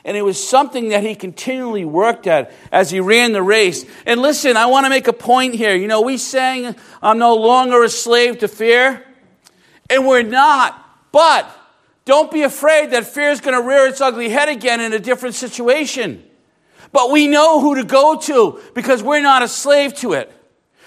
And 0.03 0.17
it 0.17 0.23
was 0.23 0.41
something 0.43 0.89
that 0.89 1.03
he 1.03 1.13
continually 1.13 1.85
worked 1.85 2.25
at 2.25 2.51
as 2.71 2.89
he 2.89 2.99
ran 2.99 3.33
the 3.33 3.43
race. 3.43 3.85
And 4.05 4.21
listen, 4.21 4.57
I 4.57 4.65
want 4.65 4.85
to 4.85 4.89
make 4.89 5.07
a 5.07 5.13
point 5.13 5.53
here. 5.53 5.75
You 5.75 5.87
know, 5.87 6.01
we 6.01 6.17
sang, 6.17 6.75
I'm 7.03 7.19
no 7.19 7.35
longer 7.35 7.83
a 7.83 7.89
slave 7.89 8.39
to 8.39 8.47
fear. 8.47 9.05
And 9.89 10.07
we're 10.07 10.23
not. 10.23 10.77
But 11.11 11.47
don't 12.05 12.31
be 12.31 12.41
afraid 12.41 12.91
that 12.91 13.05
fear 13.05 13.29
is 13.29 13.41
going 13.41 13.55
to 13.55 13.67
rear 13.67 13.85
its 13.87 14.01
ugly 14.01 14.29
head 14.29 14.49
again 14.49 14.81
in 14.81 14.91
a 14.93 14.99
different 14.99 15.35
situation. 15.35 16.23
But 16.91 17.11
we 17.11 17.27
know 17.27 17.61
who 17.61 17.75
to 17.75 17.83
go 17.83 18.17
to 18.21 18.59
because 18.73 19.01
we're 19.01 19.21
not 19.21 19.43
a 19.43 19.47
slave 19.47 19.93
to 19.95 20.13
it. 20.13 20.31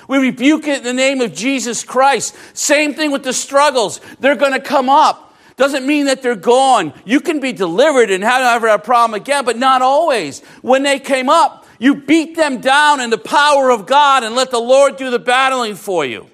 We 0.09 0.19
rebuke 0.19 0.69
it 0.69 0.79
in 0.79 0.85
the 0.85 0.93
name 0.93 1.21
of 1.21 1.35
Jesus 1.35 1.83
Christ. 1.83 2.37
Same 2.53 2.95
thing 2.95 3.11
with 3.11 3.23
the 3.23 3.33
struggles. 3.33 4.01
They're 4.21 4.37
going 4.37 4.53
to 4.53 4.61
come 4.61 4.91
up. 4.91 5.35
Doesn't 5.57 5.87
mean 5.87 6.07
that 6.07 6.21
they're 6.21 6.35
gone. 6.35 6.93
You 7.05 7.21
can 7.21 7.41
be 7.41 7.53
delivered 7.53 8.11
and 8.11 8.25
have 8.25 8.43
never 8.43 8.69
have 8.69 8.81
a 8.81 8.83
problem 8.83 9.21
again, 9.21 9.45
but 9.45 9.57
not 9.57 9.83
always. 9.83 10.41
When 10.63 10.83
they 10.83 10.99
came 10.99 11.29
up, 11.29 11.67
you 11.79 11.95
beat 11.95 12.37
them 12.37 12.61
down 12.61 13.01
in 13.01 13.11
the 13.11 13.19
power 13.19 13.71
of 13.71 13.87
God 13.87 14.25
and 14.25 14.35
let 14.35 14.51
the 14.51 14.59
Lord 14.59 14.97
do 14.97 15.11
the 15.11 15.19
battling 15.19 15.77
for 15.77 16.05
you. 16.05 16.29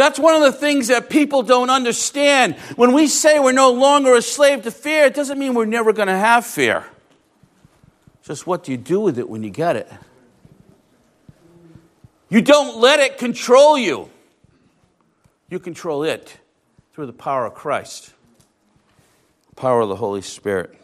That's 0.00 0.18
one 0.18 0.34
of 0.34 0.40
the 0.40 0.58
things 0.58 0.88
that 0.88 1.10
people 1.10 1.42
don't 1.42 1.68
understand. 1.68 2.54
When 2.76 2.94
we 2.94 3.06
say 3.06 3.38
we're 3.38 3.52
no 3.52 3.70
longer 3.70 4.14
a 4.14 4.22
slave 4.22 4.62
to 4.62 4.70
fear, 4.70 5.04
it 5.04 5.12
doesn't 5.12 5.38
mean 5.38 5.52
we're 5.52 5.66
never 5.66 5.92
going 5.92 6.08
to 6.08 6.16
have 6.16 6.46
fear. 6.46 6.86
Just 8.22 8.46
what 8.46 8.64
do 8.64 8.72
you 8.72 8.78
do 8.78 8.98
with 8.98 9.18
it 9.18 9.28
when 9.28 9.42
you 9.42 9.50
get 9.50 9.76
it? 9.76 9.92
You 12.30 12.40
don't 12.40 12.80
let 12.80 13.00
it 13.00 13.18
control 13.18 13.76
you. 13.76 14.08
You 15.50 15.58
control 15.58 16.02
it 16.04 16.34
through 16.94 17.04
the 17.04 17.12
power 17.12 17.44
of 17.44 17.52
Christ, 17.52 18.14
power 19.54 19.82
of 19.82 19.90
the 19.90 19.96
Holy 19.96 20.22
Spirit. 20.22 20.79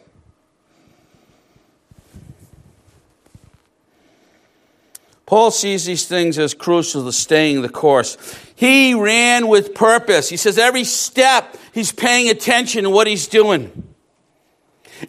Paul 5.27 5.51
sees 5.51 5.83
these 5.83 6.07
things 6.07 6.39
as 6.39 6.53
crucial 6.53 7.03
to 7.03 7.11
staying 7.11 7.61
the 7.61 7.69
course. 7.69 8.17
He 8.55 8.93
ran 8.93 9.49
with 9.49 9.75
purpose. 9.75 10.29
He 10.29 10.37
says 10.37 10.57
every 10.57 10.85
step 10.85 11.57
he's 11.73 11.91
paying 11.91 12.29
attention 12.29 12.85
to 12.85 12.89
what 12.89 13.07
he's 13.07 13.27
doing. 13.27 13.93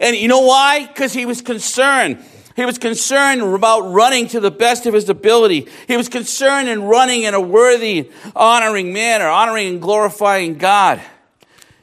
And 0.01 0.17
you 0.17 0.27
know 0.27 0.41
why? 0.41 0.85
Because 0.85 1.13
he 1.13 1.25
was 1.25 1.41
concerned. 1.41 2.23
He 2.57 2.65
was 2.65 2.77
concerned 2.77 3.41
about 3.41 3.93
running 3.93 4.27
to 4.27 4.41
the 4.41 4.51
best 4.51 4.85
of 4.85 4.93
his 4.93 5.07
ability. 5.07 5.69
He 5.87 5.95
was 5.95 6.09
concerned 6.09 6.67
in 6.67 6.83
running 6.83 7.23
in 7.23 7.33
a 7.33 7.39
worthy, 7.39 8.11
honoring 8.35 8.91
manner, 8.91 9.25
honoring 9.25 9.69
and 9.69 9.81
glorifying 9.81 10.57
God. 10.57 11.01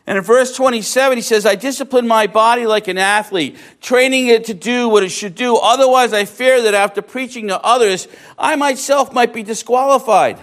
And 0.06 0.16
in 0.16 0.22
verse 0.22 0.54
27, 0.54 1.18
he 1.18 1.22
says, 1.22 1.44
I 1.44 1.56
discipline 1.56 2.06
my 2.06 2.28
body 2.28 2.64
like 2.66 2.86
an 2.86 2.96
athlete, 2.96 3.56
training 3.80 4.28
it 4.28 4.44
to 4.44 4.54
do 4.54 4.88
what 4.88 5.02
it 5.02 5.08
should 5.08 5.34
do. 5.34 5.56
Otherwise, 5.56 6.12
I 6.12 6.24
fear 6.24 6.62
that 6.62 6.74
after 6.74 7.02
preaching 7.02 7.48
to 7.48 7.60
others, 7.60 8.06
I 8.38 8.54
myself 8.54 9.12
might 9.12 9.34
be 9.34 9.42
disqualified. 9.42 10.38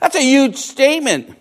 That's 0.00 0.16
a 0.16 0.22
huge 0.22 0.56
statement. 0.56 1.36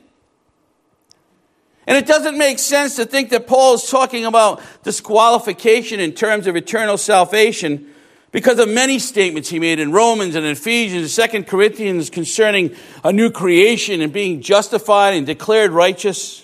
And 1.85 1.95
it 1.95 2.05
doesn't 2.05 2.37
make 2.37 2.59
sense 2.59 2.97
to 2.97 3.05
think 3.05 3.29
that 3.29 3.47
Paul 3.47 3.75
is 3.75 3.89
talking 3.89 4.25
about 4.25 4.61
disqualification 4.83 6.01
in 6.01 6.11
terms 6.11 6.47
of 6.47 6.57
eternal 6.57 6.97
salvation 6.97 7.93
because 8.31 8.59
of 8.59 8.67
many 8.67 8.99
statements 8.99 9.47
he 9.47 9.57
made 9.57 9.79
in 9.79 9.93
Romans 9.93 10.35
and 10.35 10.45
Ephesians 10.45 11.17
and 11.17 11.31
2 11.31 11.43
Corinthians 11.43 12.09
concerning 12.09 12.75
a 13.05 13.13
new 13.13 13.31
creation 13.31 14.01
and 14.01 14.11
being 14.11 14.41
justified 14.41 15.13
and 15.13 15.25
declared 15.25 15.71
righteous. 15.71 16.43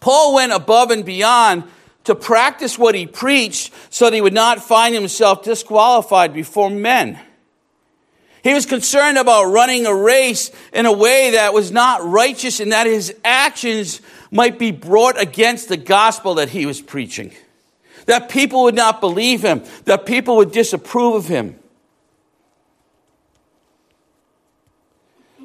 Paul 0.00 0.34
went 0.34 0.52
above 0.52 0.90
and 0.90 1.04
beyond 1.04 1.64
to 2.04 2.14
practice 2.14 2.78
what 2.78 2.94
he 2.94 3.06
preached 3.06 3.72
so 3.90 4.06
that 4.06 4.14
he 4.14 4.20
would 4.20 4.32
not 4.32 4.62
find 4.62 4.94
himself 4.94 5.42
disqualified 5.42 6.32
before 6.32 6.70
men. 6.70 7.18
He 8.42 8.54
was 8.54 8.66
concerned 8.66 9.18
about 9.18 9.44
running 9.44 9.84
a 9.84 9.94
race 9.94 10.50
in 10.72 10.86
a 10.86 10.92
way 10.92 11.32
that 11.32 11.52
was 11.52 11.72
not 11.72 12.04
righteous 12.04 12.60
and 12.60 12.72
that 12.72 12.86
his 12.86 13.14
actions 13.24 14.00
might 14.30 14.58
be 14.58 14.70
brought 14.70 15.20
against 15.20 15.68
the 15.68 15.76
gospel 15.76 16.36
that 16.36 16.48
he 16.48 16.64
was 16.64 16.80
preaching. 16.80 17.32
That 18.06 18.28
people 18.28 18.62
would 18.62 18.74
not 18.74 19.00
believe 19.00 19.42
him, 19.44 19.62
that 19.84 20.06
people 20.06 20.36
would 20.36 20.52
disapprove 20.52 21.14
of 21.16 21.26
him. 21.26 21.58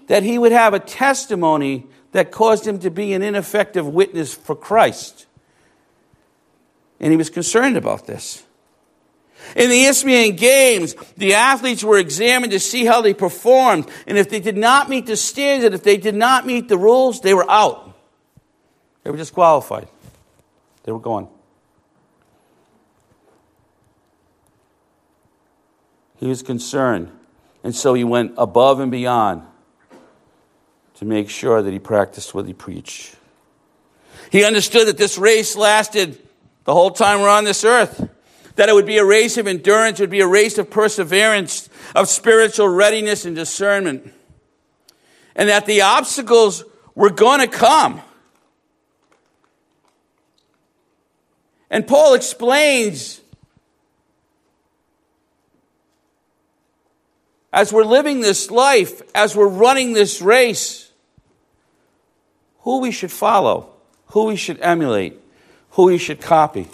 That 0.07 0.23
he 0.23 0.37
would 0.37 0.51
have 0.51 0.73
a 0.73 0.79
testimony 0.79 1.87
that 2.13 2.31
caused 2.31 2.65
him 2.65 2.79
to 2.79 2.89
be 2.89 3.13
an 3.13 3.21
ineffective 3.21 3.87
witness 3.87 4.33
for 4.33 4.55
Christ. 4.55 5.25
And 6.99 7.11
he 7.11 7.17
was 7.17 7.29
concerned 7.29 7.75
about 7.75 8.07
this. 8.07 8.43
In 9.55 9.69
the 9.69 9.83
Isthmian 9.83 10.37
Games, 10.37 10.95
the 11.17 11.33
athletes 11.33 11.83
were 11.83 11.97
examined 11.97 12.53
to 12.53 12.59
see 12.59 12.85
how 12.85 13.01
they 13.01 13.13
performed. 13.13 13.89
And 14.07 14.17
if 14.17 14.29
they 14.29 14.39
did 14.39 14.55
not 14.55 14.89
meet 14.89 15.05
the 15.05 15.17
standard, 15.17 15.73
if 15.73 15.83
they 15.83 15.97
did 15.97 16.15
not 16.15 16.45
meet 16.45 16.69
the 16.69 16.77
rules, 16.77 17.19
they 17.19 17.33
were 17.33 17.49
out. 17.49 17.93
They 19.03 19.11
were 19.11 19.17
disqualified. 19.17 19.89
They 20.83 20.91
were 20.91 20.99
gone. 20.99 21.27
He 26.17 26.27
was 26.27 26.41
concerned. 26.41 27.11
And 27.63 27.75
so 27.75 27.93
he 27.93 28.05
went 28.05 28.33
above 28.37 28.79
and 28.79 28.91
beyond 28.91 29.43
to 31.03 31.09
make 31.09 31.29
sure 31.29 31.61
that 31.61 31.71
he 31.71 31.79
practiced 31.79 32.33
what 32.33 32.47
he 32.47 32.53
preached. 32.53 33.15
He 34.31 34.45
understood 34.45 34.87
that 34.87 34.97
this 34.97 35.17
race 35.17 35.55
lasted 35.55 36.17
the 36.63 36.73
whole 36.73 36.91
time 36.91 37.19
we're 37.19 37.29
on 37.29 37.43
this 37.43 37.63
earth. 37.63 38.09
That 38.55 38.69
it 38.69 38.75
would 38.75 38.85
be 38.85 38.97
a 38.97 39.05
race 39.05 39.37
of 39.37 39.47
endurance, 39.47 39.99
it 39.99 40.03
would 40.03 40.09
be 40.09 40.21
a 40.21 40.27
race 40.27 40.57
of 40.57 40.69
perseverance, 40.69 41.69
of 41.95 42.07
spiritual 42.07 42.69
readiness 42.69 43.25
and 43.25 43.35
discernment. 43.35 44.13
And 45.35 45.49
that 45.49 45.65
the 45.65 45.81
obstacles 45.81 46.63
were 46.95 47.09
going 47.09 47.41
to 47.41 47.47
come. 47.47 48.01
And 51.69 51.85
Paul 51.87 52.13
explains 52.13 53.19
as 57.51 57.73
we're 57.73 57.83
living 57.83 58.21
this 58.21 58.49
life, 58.49 59.01
as 59.13 59.35
we're 59.35 59.47
running 59.47 59.93
this 59.93 60.21
race, 60.21 60.82
who 62.63 62.79
we 62.79 62.91
should 62.91 63.11
follow, 63.11 63.69
who 64.07 64.25
we 64.25 64.35
should 64.35 64.59
emulate, 64.61 65.19
who 65.71 65.85
we 65.85 65.97
should 65.97 66.19
copy. 66.19 66.67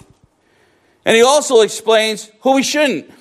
And 1.05 1.15
he 1.15 1.22
also 1.22 1.62
explains 1.62 2.31
who 2.41 2.55
we 2.55 2.63
shouldn't. 2.63 3.12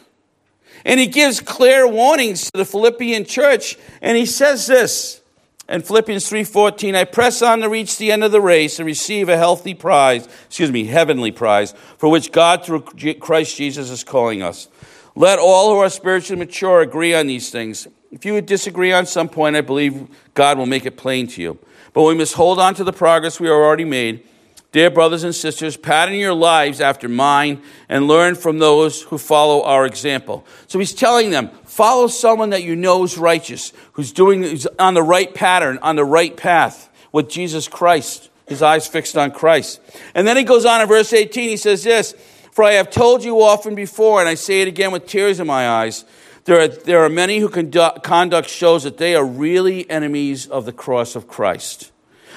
And 0.85 1.01
he 1.01 1.07
gives 1.07 1.41
clear 1.41 1.87
warnings 1.87 2.51
to 2.51 2.59
the 2.59 2.65
Philippian 2.65 3.25
church. 3.25 3.77
And 4.01 4.17
he 4.17 4.27
says 4.27 4.67
this 4.67 5.21
in 5.69 5.83
Philippians 5.83 6.29
3:14, 6.29 6.95
I 6.95 7.05
press 7.05 7.43
on 7.43 7.61
to 7.61 7.69
reach 7.69 7.99
the 7.99 8.11
end 8.11 8.25
of 8.25 8.33
the 8.33 8.41
race 8.41 8.79
and 8.79 8.87
receive 8.87 9.29
a 9.29 9.37
healthy 9.37 9.75
prize, 9.75 10.27
excuse 10.47 10.73
me, 10.73 10.85
heavenly 10.85 11.31
prize, 11.31 11.75
for 11.99 12.09
which 12.09 12.33
God 12.33 12.65
through 12.65 12.81
Christ 13.21 13.57
Jesus 13.57 13.91
is 13.91 14.03
calling 14.03 14.43
us. 14.43 14.69
Let 15.15 15.39
all 15.39 15.75
who 15.75 15.81
are 15.81 15.91
spiritually 15.91 16.39
mature 16.39 16.81
agree 16.81 17.15
on 17.15 17.27
these 17.27 17.51
things. 17.51 17.87
If 18.11 18.25
you 18.25 18.33
would 18.33 18.47
disagree 18.47 18.93
on 18.93 19.05
some 19.05 19.29
point, 19.29 19.57
I 19.57 19.61
believe 19.61 20.07
God 20.33 20.57
will 20.57 20.67
make 20.67 20.87
it 20.87 20.97
plain 20.97 21.27
to 21.29 21.43
you. 21.43 21.59
But 21.99 22.05
we 22.05 22.15
must 22.15 22.35
hold 22.35 22.61
on 22.61 22.77
to 22.77 22.85
the 22.85 22.93
progress 22.93 23.41
we 23.41 23.49
have 23.49 23.57
already 23.57 23.85
made. 23.85 24.23
Dear 24.71 24.89
brothers 24.89 25.25
and 25.25 25.35
sisters, 25.35 25.77
pattern 25.77 26.15
your 26.15 26.33
lives 26.33 26.81
after 26.81 27.09
mine 27.09 27.61
and 27.89 28.07
learn 28.07 28.37
from 28.37 28.61
those 28.61 29.03
who 29.03 29.19
follow 29.19 29.65
our 29.65 29.85
example. 29.85 30.47
So 30.69 30.79
he's 30.79 30.95
telling 30.95 31.31
them, 31.31 31.49
follow 31.65 32.07
someone 32.07 32.51
that 32.51 32.63
you 32.63 32.77
know 32.77 33.03
is 33.03 33.19
righteous, 33.19 33.73
who's 33.95 34.13
doing, 34.13 34.45
who's 34.45 34.65
on 34.79 34.95
the 34.95 35.03
right 35.03 35.35
pattern, 35.35 35.81
on 35.83 35.97
the 35.97 36.05
right 36.05 36.37
path 36.37 36.89
with 37.11 37.29
Jesus 37.29 37.67
Christ, 37.67 38.31
his 38.47 38.63
eyes 38.63 38.87
fixed 38.87 39.17
on 39.17 39.33
Christ. 39.33 39.81
And 40.15 40.25
then 40.25 40.37
he 40.37 40.45
goes 40.45 40.65
on 40.65 40.81
in 40.81 40.87
verse 40.87 41.13
18, 41.13 41.49
he 41.49 41.57
says 41.57 41.83
this, 41.83 42.15
For 42.53 42.63
I 42.63 42.75
have 42.75 42.93
told 42.93 43.25
you 43.25 43.43
often 43.43 43.75
before, 43.75 44.21
and 44.21 44.29
I 44.29 44.35
say 44.35 44.63
it 44.63 44.69
again 44.69 44.93
with 44.93 45.09
tears 45.09 45.41
in 45.41 45.49
my 45.49 45.69
eyes, 45.69 46.05
there 46.49 46.63
are, 46.63 46.69
there 46.69 47.05
are 47.05 47.11
many 47.11 47.41
who 47.41 47.51
conduct, 47.51 48.03
conduct 48.03 48.49
shows 48.49 48.85
that 48.85 48.97
they 48.97 49.15
are 49.15 49.23
really 49.25 49.89
enemies 49.91 50.47
of 50.47 50.65
the 50.65 50.73
cross 50.73 51.15
of 51.15 51.29
Christ. 51.29 51.93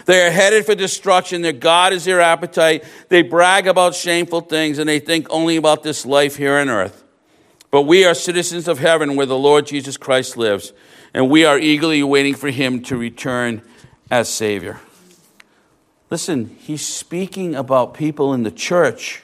They 0.05 0.27
are 0.27 0.29
headed 0.29 0.65
for 0.65 0.75
destruction. 0.75 1.41
Their 1.41 1.53
God 1.53 1.93
is 1.93 2.03
their 2.03 2.19
appetite. 2.19 2.83
They 3.07 3.21
brag 3.21 3.67
about 3.67 3.95
shameful 3.95 4.41
things 4.41 4.79
and 4.79 4.89
they 4.89 4.99
think 4.99 5.27
only 5.29 5.55
about 5.55 5.83
this 5.83 6.05
life 6.05 6.35
here 6.35 6.57
on 6.57 6.67
earth. 6.67 7.05
But 7.69 7.83
we 7.83 8.03
are 8.03 8.13
citizens 8.13 8.67
of 8.67 8.79
heaven 8.79 9.15
where 9.15 9.25
the 9.25 9.37
Lord 9.37 9.65
Jesus 9.65 9.95
Christ 9.95 10.35
lives, 10.35 10.73
and 11.13 11.29
we 11.29 11.45
are 11.45 11.57
eagerly 11.57 12.03
waiting 12.03 12.35
for 12.35 12.49
him 12.49 12.83
to 12.83 12.97
return 12.97 13.61
as 14.09 14.27
Savior. 14.27 14.81
Listen, 16.09 16.57
he's 16.59 16.85
speaking 16.85 17.55
about 17.55 17.93
people 17.93 18.33
in 18.33 18.43
the 18.43 18.51
church 18.51 19.23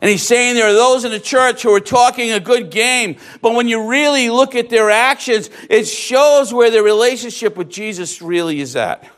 And 0.00 0.10
he's 0.10 0.26
saying 0.26 0.54
there 0.54 0.66
are 0.66 0.74
those 0.74 1.04
in 1.04 1.10
the 1.10 1.20
church 1.20 1.62
who 1.62 1.74
are 1.74 1.80
talking 1.80 2.32
a 2.32 2.40
good 2.40 2.70
game, 2.70 3.16
but 3.40 3.54
when 3.54 3.66
you 3.66 3.88
really 3.88 4.28
look 4.28 4.54
at 4.54 4.68
their 4.68 4.90
actions, 4.90 5.48
it 5.70 5.86
shows 5.86 6.52
where 6.52 6.70
their 6.70 6.82
relationship 6.82 7.56
with 7.56 7.70
Jesus 7.70 8.20
really 8.20 8.60
is 8.60 8.76
at. 8.76 9.08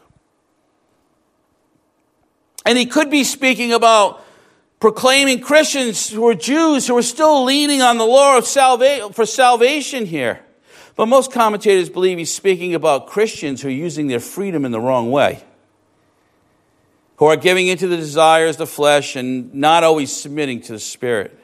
And 2.65 2.79
he 2.79 2.87
could 2.87 3.11
be 3.11 3.25
speaking 3.25 3.73
about 3.73 4.25
proclaiming 4.79 5.41
Christians 5.41 6.11
who 6.11 6.29
are 6.29 6.35
Jews 6.35 6.87
who 6.87 6.97
are 6.97 7.03
still 7.03 7.45
leaning 7.45 7.83
on 7.83 7.99
the 7.99 8.07
law 8.07 8.39
of 8.39 8.47
salva- 8.47 9.13
for 9.13 9.27
salvation 9.27 10.07
here. 10.07 10.41
But 10.95 11.07
most 11.07 11.33
commentators 11.33 11.91
believe 11.91 12.19
he's 12.19 12.33
speaking 12.35 12.75
about 12.75 13.07
Christians 13.07 13.63
who 13.63 13.69
are 13.69 13.73
using 13.73 14.07
their 14.07 14.21
freedom 14.21 14.65
in 14.65 14.71
the 14.71 14.81
wrong 14.81 15.11
way 15.11 15.43
who 17.19 17.27
are 17.27 17.37
giving 17.37 17.67
into 17.67 17.87
the 17.87 17.97
desires 17.97 18.57
of 18.57 18.59
the 18.59 18.67
flesh 18.67 19.17
and 19.17 19.53
not 19.55 19.85
always 19.85 20.15
submitting 20.15 20.61
to 20.63 20.73
the 20.73 20.79
Spirit. 20.79 21.39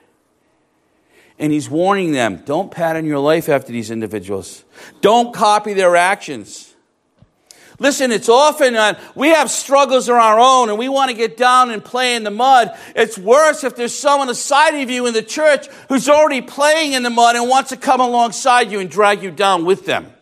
And 1.39 1.53
he's 1.53 1.69
warning 1.69 2.13
them 2.13 2.43
don't 2.45 2.71
pattern 2.71 3.05
your 3.05 3.19
life 3.19 3.49
after 3.49 3.73
these 3.73 3.91
individuals, 3.91 4.65
don't 5.01 5.35
copy 5.35 5.75
their 5.75 5.97
actions. 5.97 6.71
Listen, 7.81 8.13
it's 8.13 8.29
often 8.29 8.77
uh, 8.77 8.97
we 9.17 9.31
have 9.31 9.51
struggles 9.51 10.09
of 10.09 10.15
our 10.15 10.39
own 10.39 10.69
and 10.69 10.79
we 10.79 10.89
want 10.89 11.11
to 11.11 11.17
get 11.17 11.37
down 11.37 11.73
and 11.73 11.85
play 11.85 12.15
in 12.15 12.23
the 12.23 12.31
mud. 12.31 12.71
It's 12.95 13.19
worse 13.19 13.65
if 13.65 13.75
there's 13.75 13.93
someone 13.93 14.29
aside 14.29 14.81
of 14.81 14.91
you 14.91 15.07
in 15.07 15.13
the 15.13 15.23
church 15.23 15.67
who's 15.89 16.09
already 16.09 16.41
playing 16.41 16.93
in 16.93 17.03
the 17.03 17.11
mud 17.11 17.35
and 17.35 17.49
wants 17.49 17.71
to 17.71 17.77
come 17.77 18.01
alongside 18.01 18.71
you 18.71 18.79
and 18.79 18.89
drag 18.89 19.25
you 19.25 19.33
down 19.33 19.65
with 19.65 19.87
them. 19.87 20.13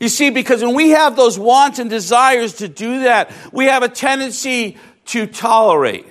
You 0.00 0.08
see, 0.08 0.30
because 0.30 0.62
when 0.62 0.74
we 0.74 0.90
have 0.90 1.16
those 1.16 1.38
wants 1.38 1.78
and 1.78 1.88
desires 1.88 2.54
to 2.54 2.68
do 2.68 3.02
that, 3.04 3.30
we 3.52 3.66
have 3.66 3.82
a 3.82 3.88
tendency 3.88 4.76
to 5.06 5.26
tolerate. 5.26 6.06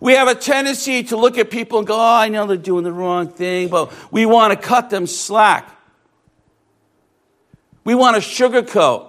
We 0.00 0.14
have 0.14 0.28
a 0.28 0.34
tendency 0.34 1.04
to 1.04 1.16
look 1.16 1.38
at 1.38 1.50
people 1.50 1.78
and 1.78 1.86
go, 1.86 1.94
oh, 1.94 2.16
I 2.16 2.28
know 2.28 2.46
they're 2.46 2.56
doing 2.56 2.84
the 2.84 2.92
wrong 2.92 3.28
thing, 3.28 3.68
but 3.68 3.92
we 4.12 4.26
want 4.26 4.52
to 4.52 4.58
cut 4.58 4.90
them 4.90 5.06
slack. 5.06 5.70
We 7.84 7.94
want 7.94 8.20
to 8.20 8.22
sugarcoat. 8.22 9.08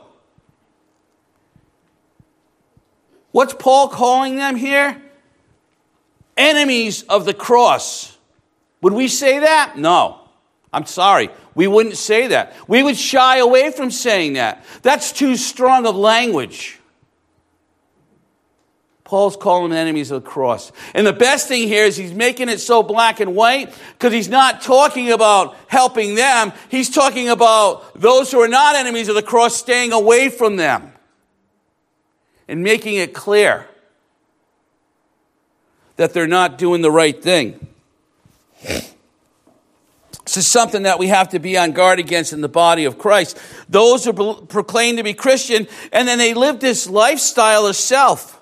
What's 3.31 3.53
Paul 3.55 3.87
calling 3.87 4.35
them 4.35 4.55
here? 4.55 5.01
Enemies 6.37 7.03
of 7.03 7.25
the 7.25 7.33
cross. 7.33 8.15
Would 8.81 8.93
we 8.93 9.07
say 9.07 9.39
that? 9.39 9.77
No. 9.77 10.22
I'm 10.73 10.85
sorry. 10.87 11.29
We 11.55 11.67
wouldn't 11.67 11.97
say 11.97 12.27
that. 12.27 12.55
We 12.67 12.81
would 12.81 12.97
shy 12.97 13.37
away 13.37 13.71
from 13.71 13.91
saying 13.91 14.33
that. 14.33 14.65
That's 14.81 15.11
too 15.11 15.37
strong 15.37 15.85
of 15.85 15.95
language. 15.95 16.79
Paul's 19.03 19.37
calling 19.37 19.69
them 19.69 19.77
enemies 19.77 20.09
of 20.09 20.23
the 20.23 20.27
cross. 20.27 20.71
And 20.95 21.05
the 21.05 21.13
best 21.13 21.47
thing 21.47 21.67
here 21.67 21.85
is 21.85 21.95
he's 21.95 22.13
making 22.13 22.49
it 22.49 22.59
so 22.59 22.81
black 22.81 23.19
and 23.19 23.35
white 23.35 23.71
because 23.91 24.11
he's 24.11 24.29
not 24.29 24.63
talking 24.63 25.11
about 25.11 25.55
helping 25.67 26.15
them. 26.15 26.51
He's 26.69 26.89
talking 26.89 27.29
about 27.29 27.99
those 27.99 28.31
who 28.31 28.39
are 28.41 28.47
not 28.47 28.75
enemies 28.75 29.09
of 29.09 29.15
the 29.15 29.21
cross 29.21 29.55
staying 29.55 29.91
away 29.91 30.29
from 30.29 30.55
them 30.55 30.91
and 32.47 32.63
making 32.63 32.95
it 32.95 33.13
clear 33.13 33.67
that 35.97 36.13
they're 36.13 36.25
not 36.25 36.57
doing 36.57 36.81
the 36.81 36.91
right 36.91 37.21
thing. 37.21 37.67
This 40.25 40.37
is 40.37 40.47
something 40.47 40.83
that 40.83 40.99
we 40.99 41.07
have 41.07 41.29
to 41.29 41.39
be 41.39 41.57
on 41.57 41.73
guard 41.73 41.99
against 41.99 42.31
in 42.31 42.41
the 42.41 42.49
body 42.49 42.85
of 42.85 42.97
Christ. 42.97 43.37
Those 43.67 44.05
who 44.05 44.13
proclaim 44.45 44.97
to 44.97 45.03
be 45.03 45.13
Christian 45.13 45.67
and 45.91 46.07
then 46.07 46.17
they 46.17 46.33
live 46.33 46.59
this 46.59 46.89
lifestyle 46.89 47.67
of 47.67 47.75
self. 47.75 48.39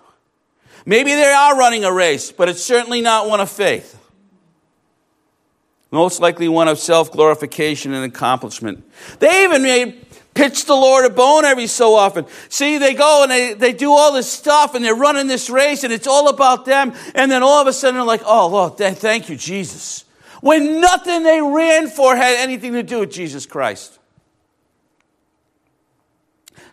Maybe 0.86 1.14
they 1.14 1.32
are 1.32 1.58
running 1.58 1.84
a 1.84 1.92
race, 1.92 2.32
but 2.32 2.50
it's 2.50 2.64
certainly 2.64 3.02
not 3.02 3.28
one 3.28 3.40
of 3.40 3.50
faith. 3.50 3.98
Most 5.92 6.22
likely 6.22 6.48
one 6.48 6.68
of 6.68 6.80
self 6.80 7.12
glorification 7.12 7.94
and 7.94 8.06
accomplishment. 8.06 8.84
They 9.20 9.44
even 9.44 9.64
made 9.64 10.06
pitch 10.34 10.66
the 10.66 10.76
Lord 10.76 11.06
a 11.06 11.10
bone 11.10 11.46
every 11.46 11.68
so 11.68 11.96
often. 11.96 12.26
See, 12.48 12.78
they 12.78 12.94
go 12.94 13.24
and 13.24 13.32
they, 13.32 13.54
they 13.54 13.74
do 13.74 13.92
all 13.92 14.14
this 14.14 14.32
stuff 14.32 14.76
and 14.76 14.86
they're 14.86 14.96
running 14.96 15.28
this 15.28 15.50
race 15.50 15.84
and 15.84 15.92
it's 15.92 16.08
all 16.08 16.30
about 16.30 16.66
them. 16.66 16.94
And 17.16 17.30
then 17.30 17.44
all 17.44 17.62
of 17.62 17.68
a 17.68 17.74
sudden 17.74 17.96
they're 17.96 18.06
like, 18.06 18.22
oh, 18.26 18.48
Lord, 18.48 18.78
thank 18.78 19.30
you, 19.30 19.36
Jesus. 19.36 20.06
When 20.42 20.82
nothing 20.82 21.24
they 21.24 21.42
ran 21.42 21.88
for 21.88 22.16
had 22.16 22.38
anything 22.38 22.74
to 22.74 22.84
do 22.84 23.00
with 23.00 23.12
Jesus 23.12 23.46
Christ. 23.46 24.00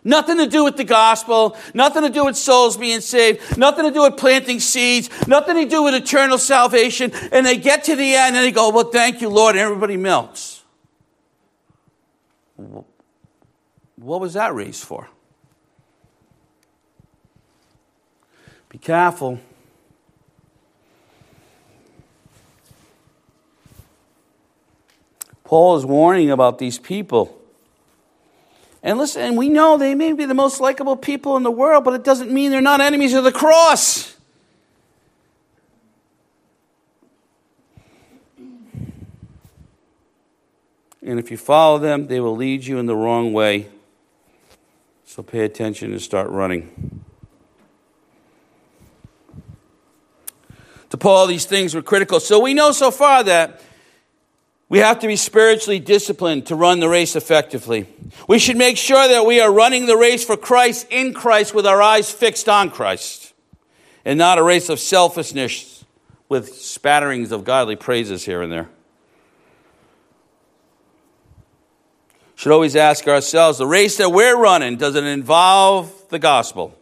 Nothing 0.03 0.37
to 0.37 0.47
do 0.47 0.63
with 0.63 0.77
the 0.77 0.83
gospel, 0.83 1.57
nothing 1.73 2.03
to 2.03 2.09
do 2.09 2.25
with 2.25 2.37
souls 2.37 2.77
being 2.77 3.01
saved, 3.01 3.57
nothing 3.57 3.85
to 3.85 3.91
do 3.91 4.03
with 4.03 4.17
planting 4.17 4.59
seeds, 4.59 5.09
nothing 5.27 5.55
to 5.55 5.65
do 5.65 5.83
with 5.83 5.93
eternal 5.93 6.37
salvation. 6.37 7.11
And 7.31 7.45
they 7.45 7.57
get 7.57 7.83
to 7.85 7.95
the 7.95 8.15
end 8.15 8.35
and 8.35 8.45
they 8.45 8.51
go, 8.51 8.69
Well, 8.69 8.91
thank 8.91 9.21
you, 9.21 9.29
Lord, 9.29 9.55
and 9.55 9.61
everybody 9.61 9.97
melts. 9.97 10.63
What 13.95 14.21
was 14.21 14.33
that 14.33 14.53
race 14.53 14.83
for? 14.83 15.09
Be 18.69 18.77
careful. 18.77 19.39
Paul 25.49 25.77
is 25.77 25.83
warning 25.83 26.29
about 26.29 26.59
these 26.59 26.77
people. 26.77 27.35
And 28.83 28.99
listen, 28.99 29.23
and 29.23 29.35
we 29.35 29.49
know 29.49 29.79
they 29.79 29.95
may 29.95 30.13
be 30.13 30.25
the 30.25 30.35
most 30.35 30.61
likable 30.61 30.95
people 30.95 31.37
in 31.37 31.41
the 31.41 31.49
world, 31.49 31.83
but 31.83 31.95
it 31.95 32.03
doesn't 32.03 32.29
mean 32.29 32.51
they're 32.51 32.61
not 32.61 32.81
enemies 32.81 33.15
of 33.15 33.23
the 33.23 33.31
cross. 33.31 34.15
And 41.01 41.17
if 41.17 41.31
you 41.31 41.37
follow 41.37 41.79
them, 41.79 42.05
they 42.05 42.19
will 42.19 42.35
lead 42.35 42.63
you 42.63 42.77
in 42.77 42.85
the 42.85 42.95
wrong 42.95 43.33
way. 43.33 43.69
So 45.03 45.23
pay 45.23 45.45
attention 45.45 45.91
and 45.91 45.99
start 45.99 46.29
running. 46.29 47.03
To 50.91 50.97
Paul, 50.97 51.25
these 51.25 51.45
things 51.45 51.73
were 51.73 51.81
critical. 51.81 52.19
So 52.19 52.39
we 52.39 52.53
know 52.53 52.71
so 52.71 52.91
far 52.91 53.23
that 53.23 53.63
we 54.69 54.79
have 54.79 54.99
to 54.99 55.07
be 55.07 55.15
spiritually 55.15 55.79
disciplined 55.79 56.45
to 56.45 56.55
run 56.55 56.79
the 56.79 56.87
race 56.87 57.15
effectively. 57.15 57.87
We 58.27 58.37
should 58.37 58.55
make 58.55 58.77
sure 58.77 59.07
that 59.07 59.25
we 59.25 59.41
are 59.41 59.51
running 59.51 59.87
the 59.87 59.97
race 59.97 60.23
for 60.23 60.37
Christ 60.37 60.87
in 60.91 61.13
Christ 61.13 61.55
with 61.55 61.65
our 61.65 61.81
eyes 61.81 62.11
fixed 62.11 62.47
on 62.47 62.69
Christ 62.69 63.33
and 64.05 64.19
not 64.19 64.37
a 64.37 64.43
race 64.43 64.69
of 64.69 64.79
selfishness 64.79 65.83
with 66.29 66.53
spatterings 66.53 67.31
of 67.31 67.43
godly 67.43 67.75
praises 67.75 68.23
here 68.23 68.43
and 68.43 68.51
there. 68.51 68.69
Should 72.35 72.51
always 72.51 72.75
ask 72.75 73.07
ourselves 73.07 73.57
the 73.57 73.67
race 73.67 73.97
that 73.97 74.11
we're 74.11 74.39
running, 74.39 74.77
does 74.77 74.95
it 74.95 75.03
involve 75.03 75.91
the 76.09 76.19
gospel? 76.19 76.77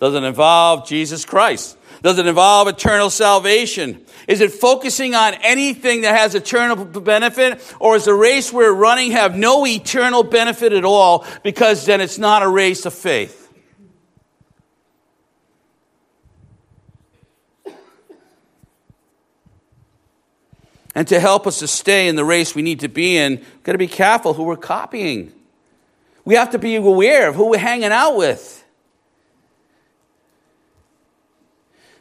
Does 0.00 0.14
it 0.14 0.22
involve 0.22 0.88
Jesus 0.88 1.24
Christ? 1.24 1.76
Does 2.02 2.18
it 2.18 2.26
involve 2.26 2.68
eternal 2.68 3.10
salvation? 3.10 4.04
Is 4.26 4.40
it 4.40 4.52
focusing 4.52 5.14
on 5.14 5.34
anything 5.42 6.02
that 6.02 6.16
has 6.16 6.34
eternal 6.34 6.84
benefit? 6.84 7.60
Or 7.78 7.96
is 7.96 8.06
the 8.06 8.14
race 8.14 8.52
we're 8.52 8.72
running 8.72 9.12
have 9.12 9.36
no 9.36 9.66
eternal 9.66 10.22
benefit 10.22 10.72
at 10.72 10.84
all 10.84 11.26
because 11.42 11.84
then 11.84 12.00
it's 12.00 12.18
not 12.18 12.42
a 12.42 12.48
race 12.48 12.86
of 12.86 12.94
faith? 12.94 13.36
And 20.94 21.06
to 21.08 21.20
help 21.20 21.46
us 21.46 21.60
to 21.60 21.68
stay 21.68 22.08
in 22.08 22.16
the 22.16 22.24
race 22.24 22.54
we 22.54 22.62
need 22.62 22.80
to 22.80 22.88
be 22.88 23.16
in, 23.16 23.36
we've 23.36 23.62
got 23.62 23.72
to 23.72 23.78
be 23.78 23.86
careful 23.86 24.34
who 24.34 24.42
we're 24.42 24.56
copying. 24.56 25.32
We 26.24 26.34
have 26.34 26.50
to 26.50 26.58
be 26.58 26.76
aware 26.76 27.28
of 27.28 27.34
who 27.34 27.50
we're 27.50 27.58
hanging 27.58 27.92
out 27.92 28.16
with. 28.16 28.59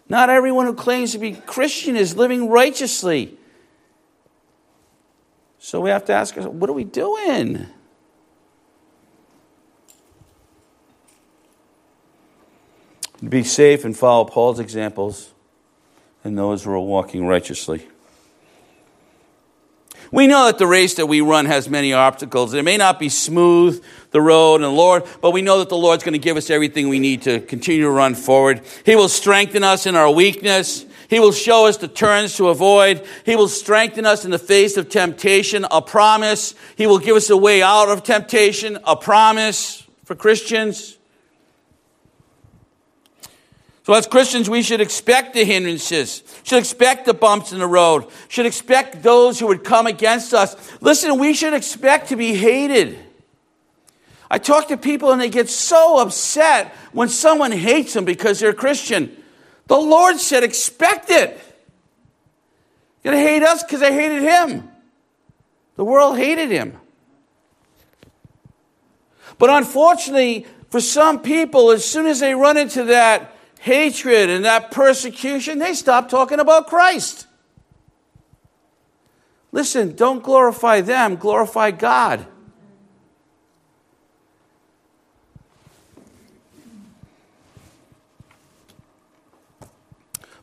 Not 0.10 0.32
everyone 0.32 0.66
who 0.66 0.74
claims 0.74 1.12
to 1.12 1.20
be 1.20 1.34
Christian 1.34 1.96
is 1.96 2.18
living 2.18 2.50
righteously. 2.50 3.38
So 5.60 5.80
we 5.80 5.92
have 5.92 6.04
to 6.06 6.14
ask 6.14 6.36
ourselves, 6.36 6.58
what 6.58 6.70
are 6.70 6.74
we 6.74 6.84
doing? 6.84 7.68
Be 13.28 13.44
safe 13.44 13.86
and 13.86 13.96
follow 13.96 14.26
Paul's 14.26 14.60
examples 14.60 15.34
and 16.24 16.38
those 16.38 16.64
who 16.64 16.72
are 16.72 16.80
walking 16.80 17.28
righteously. 17.28 17.88
We 20.12 20.28
know 20.28 20.48
that 20.48 20.58
the 20.58 20.68
race 20.68 20.96
that 20.96 21.06
we 21.06 21.22
run 21.22 21.46
has 21.46 21.70
many 21.70 21.94
obstacles. 21.94 22.54
It 22.54 22.64
may 22.64 22.78
not 22.78 23.00
be 23.00 23.10
smooth, 23.10 23.84
the 24.12 24.22
road 24.22 24.56
and 24.56 24.64
the 24.64 24.70
Lord, 24.70 25.04
but 25.22 25.32
we 25.32 25.42
know 25.42 25.60
that 25.60 25.70
the 25.70 25.78
Lord's 25.78 26.04
going 26.04 26.14
to 26.14 26.20
give 26.20 26.38
us 26.38 26.50
everything 26.50 26.90
we 26.90 27.00
need 27.00 27.24
to 27.24 27.40
continue 27.42 27.84
to 27.84 27.90
run 27.90 28.16
forward. 28.16 28.62
He 28.86 28.96
will 28.96 29.10
strengthen 29.10 29.64
us 29.64 29.86
in 29.86 29.96
our 29.96 30.12
weakness. 30.12 30.86
He 31.10 31.20
will 31.20 31.32
show 31.32 31.66
us 31.66 31.78
the 31.78 31.88
turns 31.88 32.36
to 32.38 32.50
avoid. 32.50 33.06
He 33.26 33.36
will 33.36 33.48
strengthen 33.48 34.06
us 34.06 34.26
in 34.26 34.32
the 34.32 34.40
face 34.40 34.78
of 34.78 34.90
temptation, 34.90 35.66
a 35.72 35.82
promise. 35.82 36.54
He 36.76 36.86
will 36.86 37.00
give 37.00 37.16
us 37.16 37.30
a 37.30 37.38
way 37.38 37.64
out 37.64 37.90
of 37.90 38.04
temptation, 38.04 38.78
a 38.86 38.96
promise 38.96 39.88
for 40.06 40.14
Christians. 40.14 40.99
So, 43.90 43.96
as 43.96 44.06
Christians, 44.06 44.48
we 44.48 44.62
should 44.62 44.82
expect 44.82 45.34
the 45.34 45.44
hindrances, 45.44 46.22
should 46.44 46.60
expect 46.60 47.08
the 47.08 47.14
bumps 47.16 47.54
in 47.54 47.58
the 47.58 47.66
road, 47.66 48.06
should 48.28 48.46
expect 48.46 49.02
those 49.02 49.40
who 49.40 49.48
would 49.48 49.64
come 49.64 49.88
against 49.88 50.32
us. 50.32 50.56
Listen, 50.80 51.18
we 51.18 51.34
should 51.34 51.56
expect 51.56 52.10
to 52.10 52.16
be 52.16 52.36
hated. 52.36 53.00
I 54.30 54.38
talk 54.38 54.68
to 54.68 54.78
people 54.78 55.12
and 55.12 55.20
they 55.20 55.32
get 55.32 55.50
so 55.50 56.00
upset 56.00 56.72
when 56.92 57.10
someone 57.10 57.52
hates 57.52 57.94
them 57.94 58.06
because 58.06 58.40
they're 58.40 58.54
Christian. 58.54 59.12
The 59.66 59.80
Lord 59.80 60.18
said, 60.18 60.44
expect 60.44 61.10
it. 61.10 61.42
You're 63.04 63.16
going 63.16 63.26
to 63.26 63.28
hate 63.28 63.42
us 63.42 63.64
because 63.64 63.80
they 63.80 63.92
hated 63.92 64.22
him. 64.22 64.70
The 65.78 65.84
world 65.84 66.16
hated 66.16 66.52
him. 66.52 66.78
But 69.40 69.50
unfortunately, 69.50 70.46
for 70.70 70.80
some 70.80 71.24
people, 71.24 71.72
as 71.72 71.84
soon 71.84 72.06
as 72.06 72.20
they 72.20 72.36
run 72.36 72.56
into 72.56 72.84
that 72.84 73.36
hatred 73.60 74.30
and 74.30 74.46
that 74.46 74.72
persecution, 74.72 75.60
they 75.60 75.74
stop 75.74 76.10
talking 76.10 76.40
about 76.40 76.68
Christ. 76.68 77.28
Listen, 79.52 79.96
don't 79.96 80.24
glorify 80.24 80.82
them, 80.82 81.16
glorify 81.16 81.72
God. 81.72 82.26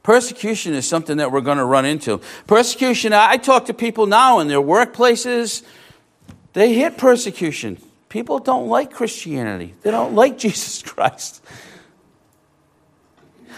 Persecution 0.03 0.73
is 0.75 0.87
something 0.87 1.17
that 1.17 1.33
we're 1.33 1.41
going 1.41 1.59
to 1.59 1.65
run 1.65 1.85
into. 1.85 2.21
Persecution, 2.47 3.13
I 3.13 3.39
talk 3.39 3.65
to 3.67 3.75
people 3.75 4.07
now 4.07 4.39
in 4.39 4.47
their 4.47 4.61
workplaces, 4.61 5.65
they 6.53 6.75
hit 6.75 6.97
persecution. 6.97 7.79
People 8.09 8.39
don't 8.39 8.69
like 8.69 8.93
Christianity, 8.93 9.75
they 9.83 9.91
don't 9.91 10.15
like 10.15 10.39
Jesus 10.39 10.83
Christ. 10.83 11.43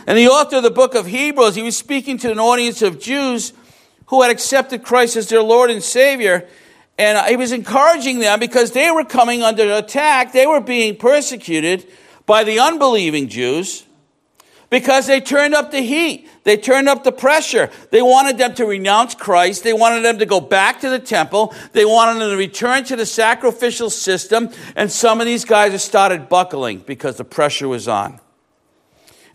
And 0.07 0.17
the 0.17 0.29
author 0.29 0.57
of 0.57 0.63
the 0.63 0.71
book 0.71 0.95
of 0.95 1.07
Hebrews, 1.07 1.55
he 1.55 1.63
was 1.63 1.77
speaking 1.77 2.19
to 2.19 2.31
an 2.31 2.39
audience 2.39 2.83
of 2.83 3.01
Jews 3.01 3.53
who 4.07 4.23
had 4.23 4.31
accepted 4.31 4.83
Christ 4.83 5.17
as 5.17 5.29
their 5.29 5.43
Lord 5.43 5.71
and 5.71 5.83
Savior. 5.83 6.49
And 6.97 7.25
he 7.29 7.37
was 7.37 7.53
encouraging 7.53 8.19
them 8.19 8.41
because 8.41 8.73
they 8.73 8.91
were 8.91 9.05
coming 9.05 9.43
under 9.43 9.73
attack. 9.75 10.33
They 10.33 10.47
were 10.47 10.61
being 10.61 10.97
persecuted 10.97 11.87
by 12.27 12.45
the 12.45 12.59
unbelieving 12.59 13.29
Jews 13.29 13.85
because 14.71 15.07
they 15.07 15.21
turned 15.21 15.55
up 15.55 15.71
the 15.71 15.81
heat. 15.81 16.29
They 16.45 16.57
turned 16.57 16.89
up 16.89 17.05
the 17.05 17.13
pressure. 17.13 17.71
They 17.91 18.03
wanted 18.03 18.39
them 18.39 18.55
to 18.55 18.67
renounce 18.67 19.15
Christ. 19.15 19.65
They 19.65 19.73
wanted 19.73 20.05
them 20.05 20.19
to 20.19 20.27
go 20.27 20.41
back 20.41 20.81
to 20.81 20.91
the 20.91 20.99
temple. 20.99 21.55
They 21.73 21.85
wanted 21.85 22.21
them 22.21 22.31
to 22.31 22.37
return 22.37 22.85
to 22.85 22.97
the 22.97 23.07
sacrificial 23.07 23.91
system. 23.91 24.51
And 24.75 24.91
some 24.91 25.21
of 25.21 25.27
these 25.27 25.45
guys 25.45 25.83
started 25.83 26.29
buckling 26.29 26.79
because 26.81 27.17
the 27.17 27.25
pressure 27.25 27.69
was 27.69 27.89
on. 27.89 28.21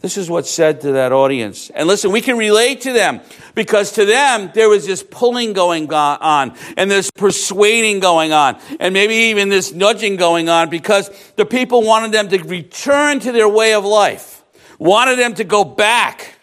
This 0.00 0.18
is 0.18 0.28
what's 0.28 0.50
said 0.50 0.82
to 0.82 0.92
that 0.92 1.12
audience. 1.12 1.70
And 1.70 1.88
listen, 1.88 2.12
we 2.12 2.20
can 2.20 2.36
relate 2.36 2.82
to 2.82 2.92
them 2.92 3.20
because 3.54 3.92
to 3.92 4.04
them 4.04 4.50
there 4.54 4.68
was 4.68 4.86
this 4.86 5.02
pulling 5.02 5.52
going 5.54 5.92
on 5.92 6.54
and 6.76 6.90
this 6.90 7.10
persuading 7.10 8.00
going 8.00 8.32
on 8.32 8.60
and 8.78 8.92
maybe 8.92 9.14
even 9.14 9.48
this 9.48 9.72
nudging 9.72 10.16
going 10.16 10.48
on 10.48 10.68
because 10.68 11.10
the 11.36 11.46
people 11.46 11.82
wanted 11.82 12.12
them 12.12 12.28
to 12.28 12.38
return 12.44 13.20
to 13.20 13.32
their 13.32 13.48
way 13.48 13.72
of 13.72 13.84
life, 13.84 14.44
wanted 14.78 15.18
them 15.18 15.34
to 15.34 15.44
go 15.44 15.64
back. 15.64 16.38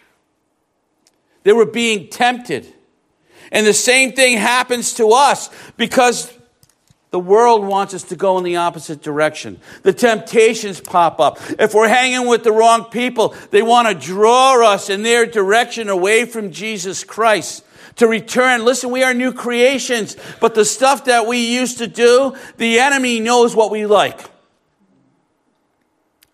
They 1.43 1.53
were 1.53 1.67
being 1.67 2.09
tempted. 2.09 2.73
And 3.51 3.67
the 3.67 3.73
same 3.73 4.13
thing 4.13 4.37
happens 4.37 4.95
to 4.95 5.09
us 5.11 5.51
because 5.77 6.33
the 7.13 7.19
world 7.19 7.63
wants 7.63 7.93
us 7.93 8.01
to 8.05 8.15
go 8.15 8.39
in 8.39 8.43
the 8.43 8.55
opposite 8.55 9.03
direction. 9.03 9.59
The 9.83 9.93
temptations 9.93 10.81
pop 10.81 11.19
up. 11.19 11.37
If 11.59 11.75
we're 11.75 11.87
hanging 11.87 12.27
with 12.27 12.43
the 12.43 12.51
wrong 12.51 12.85
people, 12.85 13.35
they 13.51 13.61
want 13.61 13.87
to 13.87 13.93
draw 13.93 14.67
us 14.67 14.89
in 14.89 15.03
their 15.03 15.27
direction 15.27 15.89
away 15.89 16.25
from 16.25 16.49
Jesus 16.51 17.03
Christ. 17.03 17.63
To 17.97 18.07
return, 18.07 18.65
listen, 18.65 18.89
we 18.89 19.03
are 19.03 19.13
new 19.13 19.31
creations, 19.31 20.17
but 20.39 20.55
the 20.55 20.65
stuff 20.65 21.05
that 21.05 21.27
we 21.27 21.37
used 21.55 21.77
to 21.77 21.87
do, 21.87 22.35
the 22.57 22.79
enemy 22.79 23.19
knows 23.19 23.55
what 23.55 23.69
we 23.69 23.85
like. 23.85 24.32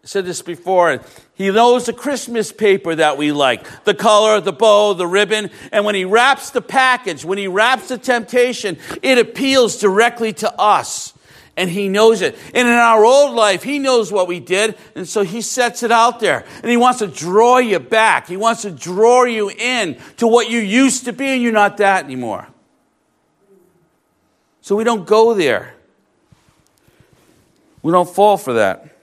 Said 0.10 0.26
this 0.26 0.41
before. 0.41 1.02
He 1.36 1.52
knows 1.52 1.86
the 1.86 1.93
Christmas 1.93 2.52
paper 2.52 2.95
that 2.95 3.15
we 3.15 3.32
like, 3.32 3.84
the 3.84 3.93
color, 3.93 4.41
the 4.41 4.52
bow, 4.52 4.95
the 4.95 5.06
ribbon. 5.06 5.52
And 5.72 5.86
when 5.86 5.93
he 5.93 6.04
wraps 6.04 6.50
the 6.50 6.63
package, 6.63 7.24
when 7.24 7.38
he 7.38 7.48
wraps 7.48 7.89
the 7.89 8.00
temptation, 8.00 8.80
it 9.04 9.19
appeals 9.19 9.78
directly 9.78 10.34
to 10.34 10.52
us. 10.60 11.13
And 11.56 11.69
he 11.69 11.89
knows 11.89 12.24
it. 12.24 12.36
And 12.56 12.67
in 12.67 12.74
our 12.74 13.06
old 13.06 13.36
life, 13.36 13.62
he 13.62 13.78
knows 13.78 14.12
what 14.12 14.28
we 14.28 14.39
did. 14.39 14.76
And 14.95 15.08
so 15.08 15.22
he 15.22 15.41
sets 15.41 15.84
it 15.84 15.91
out 15.91 16.19
there. 16.19 16.43
And 16.63 16.72
he 16.72 16.78
wants 16.78 16.98
to 17.00 17.08
draw 17.08 17.60
you 17.60 17.78
back. 17.78 18.28
He 18.28 18.36
wants 18.36 18.63
to 18.63 18.72
draw 18.72 19.26
you 19.26 19.52
in 19.52 19.95
to 20.17 20.26
what 20.26 20.50
you 20.50 20.58
used 20.58 21.06
to 21.06 21.13
be, 21.13 21.28
and 21.28 21.43
you're 21.43 21.52
not 21.52 21.78
that 21.78 22.04
anymore. 22.04 22.48
So 24.62 24.76
we 24.76 24.84
don't 24.84 25.06
go 25.06 25.36
there. 25.36 25.76
We 27.84 27.91
don't 27.91 28.10
fall 28.10 28.38
for 28.38 28.54
that. 28.54 28.95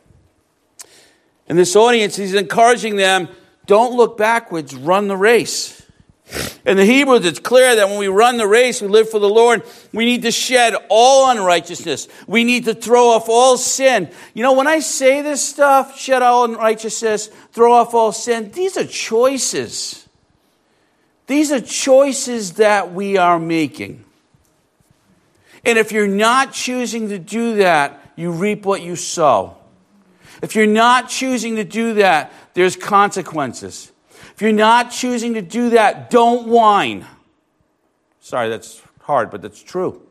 And 1.48 1.58
this 1.58 1.76
audience, 1.76 2.16
he's 2.16 2.34
encouraging 2.34 2.96
them 2.96 3.28
don't 3.66 3.96
look 3.96 4.16
backwards, 4.16 4.74
run 4.74 5.08
the 5.08 5.16
race. 5.16 5.82
In 6.64 6.76
the 6.76 6.84
Hebrews, 6.84 7.24
it's 7.24 7.38
clear 7.38 7.76
that 7.76 7.88
when 7.88 7.98
we 7.98 8.08
run 8.08 8.36
the 8.36 8.46
race, 8.46 8.82
we 8.82 8.88
live 8.88 9.10
for 9.10 9.20
the 9.20 9.28
Lord, 9.28 9.62
we 9.92 10.04
need 10.04 10.22
to 10.22 10.32
shed 10.32 10.74
all 10.88 11.30
unrighteousness. 11.30 12.08
We 12.26 12.42
need 12.42 12.64
to 12.64 12.74
throw 12.74 13.10
off 13.10 13.28
all 13.28 13.56
sin. 13.56 14.10
You 14.34 14.42
know, 14.42 14.54
when 14.54 14.66
I 14.66 14.80
say 14.80 15.22
this 15.22 15.46
stuff, 15.46 15.98
shed 15.98 16.22
all 16.22 16.44
unrighteousness, 16.44 17.28
throw 17.52 17.72
off 17.72 17.94
all 17.94 18.10
sin, 18.10 18.50
these 18.50 18.76
are 18.76 18.86
choices. 18.86 20.08
These 21.28 21.52
are 21.52 21.60
choices 21.60 22.54
that 22.54 22.92
we 22.92 23.16
are 23.16 23.38
making. 23.38 24.04
And 25.64 25.78
if 25.78 25.92
you're 25.92 26.08
not 26.08 26.52
choosing 26.52 27.08
to 27.08 27.18
do 27.18 27.56
that, 27.56 28.00
you 28.16 28.30
reap 28.32 28.64
what 28.64 28.82
you 28.82 28.96
sow. 28.96 29.56
If 30.42 30.54
you're 30.54 30.66
not 30.66 31.08
choosing 31.08 31.56
to 31.56 31.64
do 31.64 31.94
that, 31.94 32.32
there's 32.54 32.76
consequences. 32.76 33.92
If 34.34 34.42
you're 34.42 34.52
not 34.52 34.90
choosing 34.90 35.34
to 35.34 35.42
do 35.42 35.70
that, 35.70 36.10
don't 36.10 36.46
whine. 36.48 37.06
Sorry, 38.20 38.48
that's 38.48 38.82
hard, 39.00 39.30
but 39.30 39.40
that's 39.40 39.62
true. 39.62 40.02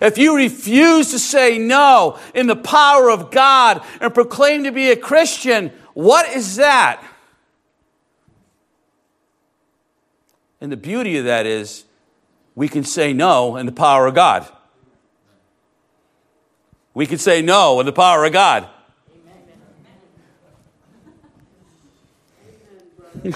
If 0.00 0.18
you 0.18 0.36
refuse 0.36 1.10
to 1.10 1.18
say 1.18 1.58
no 1.58 2.18
in 2.34 2.46
the 2.46 2.56
power 2.56 3.10
of 3.10 3.30
God 3.30 3.82
and 4.00 4.14
proclaim 4.14 4.64
to 4.64 4.72
be 4.72 4.90
a 4.90 4.96
Christian, 4.96 5.72
what 5.94 6.28
is 6.28 6.56
that? 6.56 7.02
And 10.60 10.70
the 10.70 10.76
beauty 10.76 11.16
of 11.18 11.24
that 11.24 11.46
is 11.46 11.84
we 12.54 12.68
can 12.68 12.84
say 12.84 13.12
no 13.12 13.56
in 13.56 13.66
the 13.66 13.72
power 13.72 14.06
of 14.06 14.14
God. 14.14 14.48
We 16.94 17.06
can 17.06 17.18
say 17.18 17.42
no 17.42 17.78
in 17.80 17.86
the 17.86 17.92
power 17.92 18.24
of 18.24 18.32
God. 18.32 18.68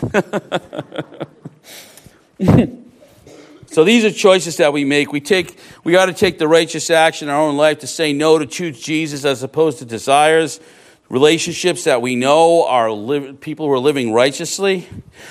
so 3.67 3.85
these 3.85 4.05
are 4.05 4.11
choices 4.11 4.57
that 4.57 4.73
we 4.73 4.85
make. 4.85 5.13
We 5.13 5.21
take 5.21 5.59
we 5.85 5.93
got 5.93 6.07
to 6.07 6.13
take 6.13 6.39
the 6.39 6.49
righteous 6.49 6.91
action 6.91 7.29
in 7.29 7.35
our 7.35 7.41
own 7.41 7.57
life 7.57 7.81
to 7.81 7.87
say 7.87 8.13
no 8.13 8.39
to 8.39 8.47
choose 8.47 8.81
Jesus 8.81 9.25
as 9.25 9.43
opposed 9.43 9.79
to 9.81 9.85
desires, 9.85 10.61
relationships 11.09 11.85
that 11.85 12.01
we 12.01 12.17
know 12.17 12.67
are 12.67 12.91
li- 12.91 13.35
people 13.35 13.67
who 13.67 13.73
are 13.73 13.79
living 13.79 14.13
righteously. 14.13 14.89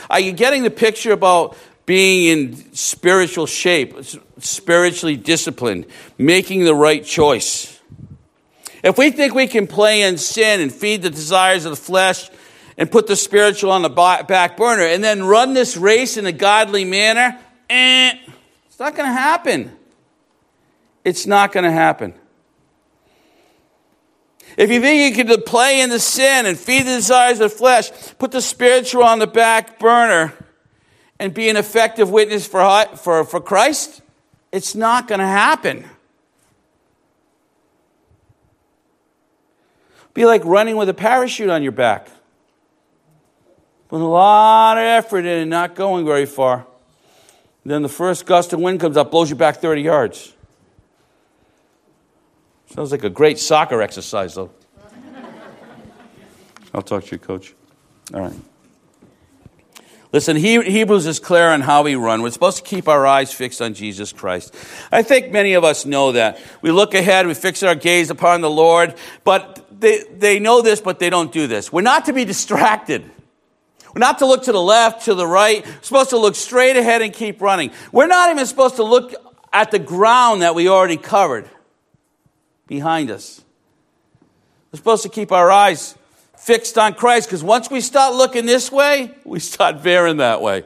Are 0.10 0.20
you 0.20 0.32
getting 0.34 0.64
the 0.64 0.72
picture 0.72 1.14
about 1.14 1.58
being 1.86 2.26
in 2.26 2.74
spiritual 2.74 3.48
shape, 3.48 3.96
spiritually 4.40 5.18
disciplined, 5.18 5.86
making 6.18 6.66
the 6.66 6.76
right 6.76 7.04
choice? 7.04 7.73
If 8.84 8.98
we 8.98 9.12
think 9.12 9.34
we 9.34 9.48
can 9.48 9.66
play 9.66 10.02
in 10.02 10.18
sin 10.18 10.60
and 10.60 10.72
feed 10.72 11.02
the 11.02 11.10
desires 11.10 11.64
of 11.66 11.72
the 11.72 11.78
flesh 11.78 12.30
and 12.78 12.92
put 12.92 13.08
the 13.08 13.16
spiritual 13.16 13.72
on 13.72 13.82
the 13.82 13.90
back 13.90 14.58
burner 14.58 14.84
and 14.84 15.04
then 15.04 15.24
run 15.24 15.54
this 15.54 15.78
race 15.78 16.18
in 16.18 16.26
a 16.26 16.34
godly 16.34 16.84
manner, 16.84 17.40
eh, 17.70 18.14
it's 18.68 18.80
not 18.80 18.96
going 18.96 19.08
to 19.08 19.14
happen. 19.14 19.72
It's 21.06 21.26
not 21.26 21.54
going 21.54 21.64
to 21.64 21.72
happen. 21.72 22.14
If 24.58 24.70
you 24.70 24.82
think 24.82 25.18
you 25.18 25.24
can 25.24 25.42
play 25.44 25.82
in 25.82 25.90
the 25.90 26.00
sin 26.00 26.46
and 26.46 26.60
feed 26.60 26.82
the 26.82 26.96
desires 26.96 27.40
of 27.40 27.52
the 27.52 27.58
flesh, 27.58 27.90
put 28.20 28.32
the 28.32 28.42
spiritual 28.42 29.04
on 29.04 29.20
the 29.20 29.28
back 29.28 29.80
burner, 29.80 30.34
and 31.20 31.34
be 31.34 31.48
an 31.48 31.56
effective 31.56 32.10
witness 32.10 32.46
for, 32.46 32.86
for, 32.98 33.24
for 33.24 33.40
Christ, 33.40 34.02
it's 34.52 34.76
not 34.76 35.08
going 35.08 35.20
to 35.20 35.26
happen. 35.26 35.86
Be 40.14 40.26
like 40.26 40.44
running 40.46 40.76
with 40.76 40.90
a 40.90 40.94
parachute 40.94 41.50
on 41.50 41.64
your 41.64 41.72
back. 41.72 42.08
With 43.90 44.02
a 44.02 44.06
lot 44.06 44.78
of 44.78 44.84
effort 44.84 45.20
in 45.20 45.40
and 45.40 45.50
not 45.50 45.76
going 45.76 46.06
very 46.06 46.26
far. 46.26 46.66
Then 47.66 47.82
the 47.82 47.90
first 47.90 48.26
gust 48.26 48.54
of 48.54 48.60
wind 48.60 48.80
comes 48.80 48.98
up, 48.98 49.12
blows 49.12 49.30
you 49.30 49.36
back 49.36 49.58
30 49.58 49.82
yards. 49.82 50.34
Sounds 52.74 52.92
like 52.92 53.04
a 53.04 53.10
great 53.10 53.40
soccer 53.40 53.82
exercise, 53.82 54.36
though. 54.36 54.52
I'll 56.74 56.82
talk 56.82 57.06
to 57.06 57.12
you, 57.12 57.20
coach. 57.20 57.54
All 58.14 58.22
right. 58.22 58.34
Listen, 60.12 60.36
Hebrews 60.36 61.08
is 61.08 61.20
clear 61.20 61.50
on 61.50 61.62
how 61.62 61.82
we 61.82 61.96
run. 61.96 62.22
We're 62.22 62.30
supposed 62.30 62.58
to 62.58 62.64
keep 62.64 62.88
our 62.88 63.06
eyes 63.08 63.34
fixed 63.34 63.64
on 63.64 63.74
Jesus 63.74 64.14
Christ. 64.14 64.54
I 64.92 65.02
think 65.02 65.32
many 65.32 65.54
of 65.54 65.64
us 65.64 65.88
know 65.88 66.12
that. 66.12 66.40
We 66.62 66.70
look 66.70 66.94
ahead, 66.94 67.26
we 67.26 67.34
fix 67.34 67.64
our 67.64 67.74
gaze 67.74 68.12
upon 68.12 68.42
the 68.42 68.50
Lord, 68.50 68.94
but 69.24 69.63
they, 69.84 70.04
they 70.18 70.40
know 70.40 70.62
this, 70.62 70.80
but 70.82 70.98
they 70.98 71.10
don't 71.10 71.32
do 71.32 71.46
this. 71.46 71.72
We're 71.72 71.82
not 71.82 72.06
to 72.06 72.14
be 72.14 72.24
distracted. 72.26 73.04
We're 73.94 74.00
not 74.00 74.20
to 74.20 74.26
look 74.26 74.44
to 74.46 74.52
the 74.52 74.62
left, 74.62 75.06
to 75.06 75.14
the 75.14 75.28
right. 75.28 75.64
We're 75.66 75.82
supposed 75.82 76.10
to 76.12 76.18
look 76.18 76.36
straight 76.36 76.78
ahead 76.78 77.02
and 77.02 77.14
keep 77.14 77.42
running. 77.42 77.72
We're 77.92 78.08
not 78.08 78.32
even 78.32 78.46
supposed 78.46 78.78
to 78.78 78.84
look 78.84 79.14
at 79.52 79.72
the 79.72 79.80
ground 79.80 80.42
that 80.42 80.56
we 80.56 80.70
already 80.70 80.98
covered 80.98 81.50
behind 82.66 83.12
us. 83.12 83.42
We're 84.72 84.78
supposed 84.78 85.04
to 85.04 85.10
keep 85.10 85.32
our 85.32 85.52
eyes 85.52 85.96
fixed 86.38 86.78
on 86.78 86.94
Christ 86.94 87.28
because 87.28 87.44
once 87.44 87.70
we 87.70 87.82
start 87.82 88.16
looking 88.16 88.46
this 88.46 88.72
way, 88.72 89.14
we 89.26 89.40
start 89.40 89.82
veering 89.82 90.18
that 90.18 90.42
way. 90.42 90.64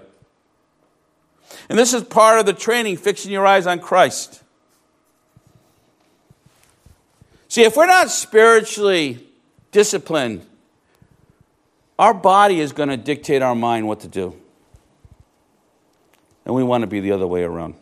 And 1.70 1.78
this 1.78 1.94
is 1.94 2.04
part 2.04 2.40
of 2.40 2.46
the 2.46 2.54
training, 2.54 2.98
fixing 2.98 3.32
your 3.32 3.46
eyes 3.48 3.68
on 3.68 3.80
Christ. 3.80 4.44
See, 7.50 7.64
if 7.64 7.78
we're 7.78 7.86
not 7.86 8.10
spiritually 8.10 9.26
disciplined, 9.72 10.46
our 11.98 12.14
body 12.14 12.60
is 12.60 12.72
going 12.72 12.90
to 12.90 12.98
dictate 12.98 13.42
our 13.42 13.56
mind 13.56 13.88
what 13.88 14.02
to 14.02 14.08
do. 14.08 14.36
And 16.46 16.54
we 16.54 16.64
want 16.64 16.82
to 16.82 16.88
be 16.88 17.00
the 17.00 17.12
other 17.12 17.28
way 17.28 17.44
around. 17.44 17.76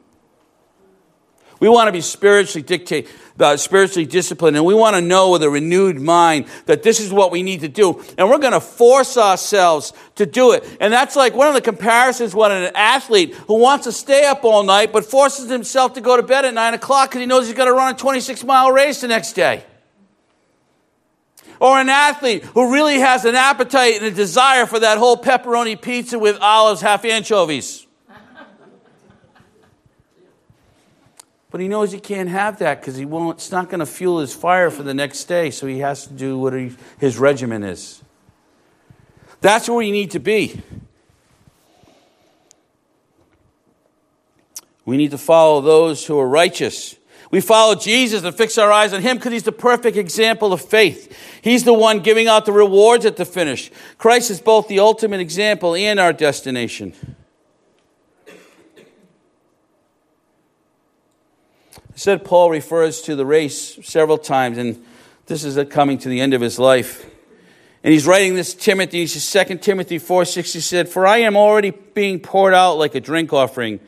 We 1.59 1.69
want 1.69 1.87
to 1.87 1.91
be 1.91 2.01
spiritually 2.01 2.63
dictate, 2.63 3.07
uh, 3.39 3.55
spiritually 3.57 4.05
disciplined, 4.05 4.57
and 4.57 4.65
we 4.65 4.73
want 4.73 4.95
to 4.95 5.01
know 5.01 5.31
with 5.31 5.43
a 5.43 5.49
renewed 5.49 5.99
mind 5.99 6.47
that 6.65 6.83
this 6.83 6.99
is 6.99 7.13
what 7.13 7.31
we 7.31 7.43
need 7.43 7.61
to 7.61 7.69
do, 7.69 8.03
and 8.17 8.29
we're 8.29 8.39
going 8.39 8.53
to 8.53 8.59
force 8.59 9.17
ourselves 9.17 9.93
to 10.15 10.25
do 10.25 10.51
it. 10.51 10.65
And 10.81 10.91
that's 10.91 11.15
like 11.15 11.33
one 11.33 11.47
of 11.47 11.53
the 11.53 11.61
comparisons 11.61 12.35
when 12.35 12.51
an 12.51 12.71
athlete 12.75 13.33
who 13.47 13.59
wants 13.59 13.85
to 13.85 13.91
stay 13.91 14.25
up 14.25 14.43
all 14.43 14.63
night 14.63 14.91
but 14.91 15.05
forces 15.05 15.49
himself 15.49 15.93
to 15.93 16.01
go 16.01 16.17
to 16.17 16.23
bed 16.23 16.45
at 16.45 16.53
nine 16.53 16.73
o'clock 16.73 17.09
because 17.09 17.21
he 17.21 17.25
knows 17.25 17.47
he's 17.47 17.55
got 17.55 17.65
to 17.65 17.73
run 17.73 17.93
a 17.93 17.97
26 17.97 18.43
mile 18.43 18.71
race 18.71 19.01
the 19.01 19.07
next 19.07 19.33
day. 19.33 19.63
Or 21.59 21.79
an 21.79 21.87
athlete 21.87 22.43
who 22.43 22.73
really 22.73 22.99
has 22.99 23.23
an 23.23 23.35
appetite 23.35 23.95
and 23.95 24.05
a 24.05 24.11
desire 24.11 24.65
for 24.65 24.79
that 24.79 24.97
whole 24.97 25.15
pepperoni 25.15 25.81
pizza 25.81 26.19
with 26.19 26.37
olives, 26.41 26.81
half 26.81 27.05
anchovies. 27.05 27.84
But 31.55 31.61
he 31.61 31.69
knows 31.69 31.93
he 31.93 32.01
can't 32.01 32.27
have 32.27 32.59
that 32.59 32.81
because 32.81 32.97
he 32.97 33.05
won't, 33.05 33.37
it's 33.37 33.49
not 33.49 33.69
going 33.69 33.79
to 33.79 33.85
fuel 33.85 34.19
his 34.19 34.33
fire 34.33 34.69
for 34.69 34.83
the 34.83 34.93
next 34.93 35.23
day, 35.23 35.51
so 35.51 35.67
he 35.67 35.79
has 35.79 36.05
to 36.05 36.11
do 36.11 36.37
what 36.37 36.51
he, 36.51 36.75
his 36.99 37.17
regimen 37.17 37.63
is. 37.63 38.03
That's 39.39 39.69
where 39.69 39.81
you 39.81 39.93
need 39.93 40.11
to 40.11 40.19
be. 40.19 40.61
We 44.83 44.97
need 44.97 45.11
to 45.11 45.17
follow 45.17 45.61
those 45.61 46.05
who 46.05 46.19
are 46.19 46.27
righteous. 46.27 46.97
We 47.31 47.39
follow 47.39 47.75
Jesus 47.75 48.25
and 48.25 48.35
fix 48.35 48.57
our 48.57 48.73
eyes 48.73 48.91
on 48.91 49.01
him 49.01 49.15
because 49.15 49.31
he's 49.31 49.43
the 49.43 49.53
perfect 49.53 49.95
example 49.95 50.51
of 50.51 50.59
faith. 50.59 51.17
He's 51.41 51.63
the 51.63 51.73
one 51.73 52.01
giving 52.01 52.27
out 52.27 52.45
the 52.45 52.51
rewards 52.51 53.05
at 53.05 53.15
the 53.15 53.23
finish. 53.23 53.71
Christ 53.97 54.29
is 54.29 54.41
both 54.41 54.67
the 54.67 54.79
ultimate 54.79 55.21
example 55.21 55.73
and 55.73 56.01
our 56.01 56.11
destination. 56.11 57.15
Said 61.95 62.25
Paul 62.25 62.49
refers 62.49 63.01
to 63.01 63.15
the 63.15 63.25
race 63.25 63.79
several 63.84 64.17
times, 64.17 64.58
and 64.58 64.84
this 65.25 65.43
is 65.43 65.58
coming 65.69 65.97
to 65.99 66.10
the 66.10 66.21
end 66.21 66.34
of 66.34 66.41
his 66.41 66.60
life. 66.60 67.05
And 67.84 67.93
he's 67.93 68.05
writing 68.05 68.36
this 68.36 68.53
Timothy. 68.53 68.99
He 68.99 69.08
says, 69.08 69.47
2 69.47 69.58
Timothy 69.58 69.97
4 69.97 70.25
6, 70.25 70.53
he 70.53 70.60
said, 70.60 70.89
For 70.89 71.08
I 71.08 71.19
am 71.19 71.38
already 71.38 71.71
being 71.71 72.19
poured 72.19 72.53
out 72.53 72.77
like 72.77 72.95
a 72.95 72.99
drink 72.99 73.31
offering, 73.31 73.79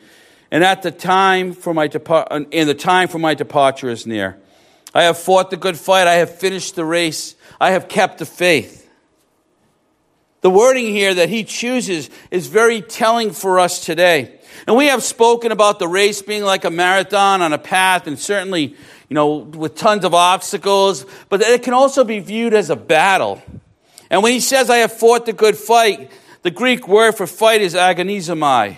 and 0.50 0.64
at 0.64 0.82
the 0.82 0.90
time 0.90 1.52
for 1.52 1.74
my 1.74 1.86
depart- 1.86 2.28
and 2.30 2.46
the 2.50 2.74
time 2.74 3.08
for 3.08 3.18
my 3.18 3.34
departure 3.34 3.90
is 3.90 4.06
near. 4.06 4.38
I 4.94 5.02
have 5.02 5.18
fought 5.18 5.50
the 5.50 5.56
good 5.56 5.76
fight, 5.76 6.06
I 6.06 6.14
have 6.14 6.34
finished 6.38 6.74
the 6.74 6.84
race, 6.84 7.34
I 7.60 7.72
have 7.72 7.88
kept 7.88 8.18
the 8.18 8.24
faith. 8.24 8.88
The 10.40 10.50
wording 10.50 10.86
here 10.86 11.14
that 11.14 11.28
he 11.28 11.44
chooses 11.44 12.08
is 12.30 12.46
very 12.46 12.80
telling 12.80 13.32
for 13.32 13.58
us 13.58 13.84
today. 13.84 14.37
And 14.66 14.76
we 14.76 14.86
have 14.86 15.02
spoken 15.02 15.52
about 15.52 15.78
the 15.78 15.88
race 15.88 16.22
being 16.22 16.42
like 16.42 16.64
a 16.64 16.70
marathon 16.70 17.42
on 17.42 17.52
a 17.52 17.58
path, 17.58 18.06
and 18.06 18.18
certainly, 18.18 18.76
you 19.08 19.14
know, 19.14 19.36
with 19.36 19.74
tons 19.76 20.04
of 20.04 20.14
obstacles, 20.14 21.06
but 21.28 21.40
it 21.40 21.62
can 21.62 21.74
also 21.74 22.04
be 22.04 22.18
viewed 22.18 22.54
as 22.54 22.70
a 22.70 22.76
battle. 22.76 23.42
And 24.10 24.22
when 24.22 24.32
he 24.32 24.40
says, 24.40 24.70
I 24.70 24.78
have 24.78 24.92
fought 24.92 25.26
the 25.26 25.32
good 25.32 25.56
fight, 25.56 26.10
the 26.42 26.50
Greek 26.50 26.88
word 26.88 27.12
for 27.12 27.26
fight 27.26 27.60
is 27.60 27.74
agonizomai. 27.74 28.76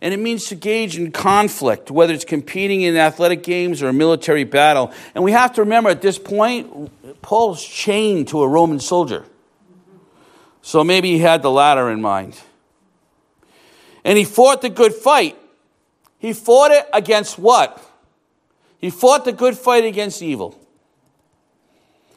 And 0.00 0.14
it 0.14 0.18
means 0.18 0.46
to 0.46 0.54
gauge 0.54 0.96
in 0.96 1.10
conflict, 1.10 1.90
whether 1.90 2.14
it's 2.14 2.24
competing 2.24 2.82
in 2.82 2.96
athletic 2.96 3.42
games 3.42 3.82
or 3.82 3.88
a 3.88 3.92
military 3.92 4.44
battle. 4.44 4.92
And 5.14 5.24
we 5.24 5.32
have 5.32 5.54
to 5.54 5.62
remember 5.62 5.90
at 5.90 6.02
this 6.02 6.18
point, 6.18 6.92
Paul's 7.20 7.64
chained 7.64 8.28
to 8.28 8.42
a 8.42 8.48
Roman 8.48 8.78
soldier. 8.78 9.24
So 10.62 10.84
maybe 10.84 11.12
he 11.12 11.18
had 11.18 11.42
the 11.42 11.50
latter 11.50 11.90
in 11.90 12.00
mind. 12.00 12.40
And 14.08 14.16
he 14.16 14.24
fought 14.24 14.62
the 14.62 14.70
good 14.70 14.94
fight. 14.94 15.36
He 16.18 16.32
fought 16.32 16.70
it 16.70 16.88
against 16.94 17.38
what? 17.38 17.78
He 18.78 18.88
fought 18.88 19.26
the 19.26 19.32
good 19.32 19.54
fight 19.54 19.84
against 19.84 20.22
evil. 20.22 20.58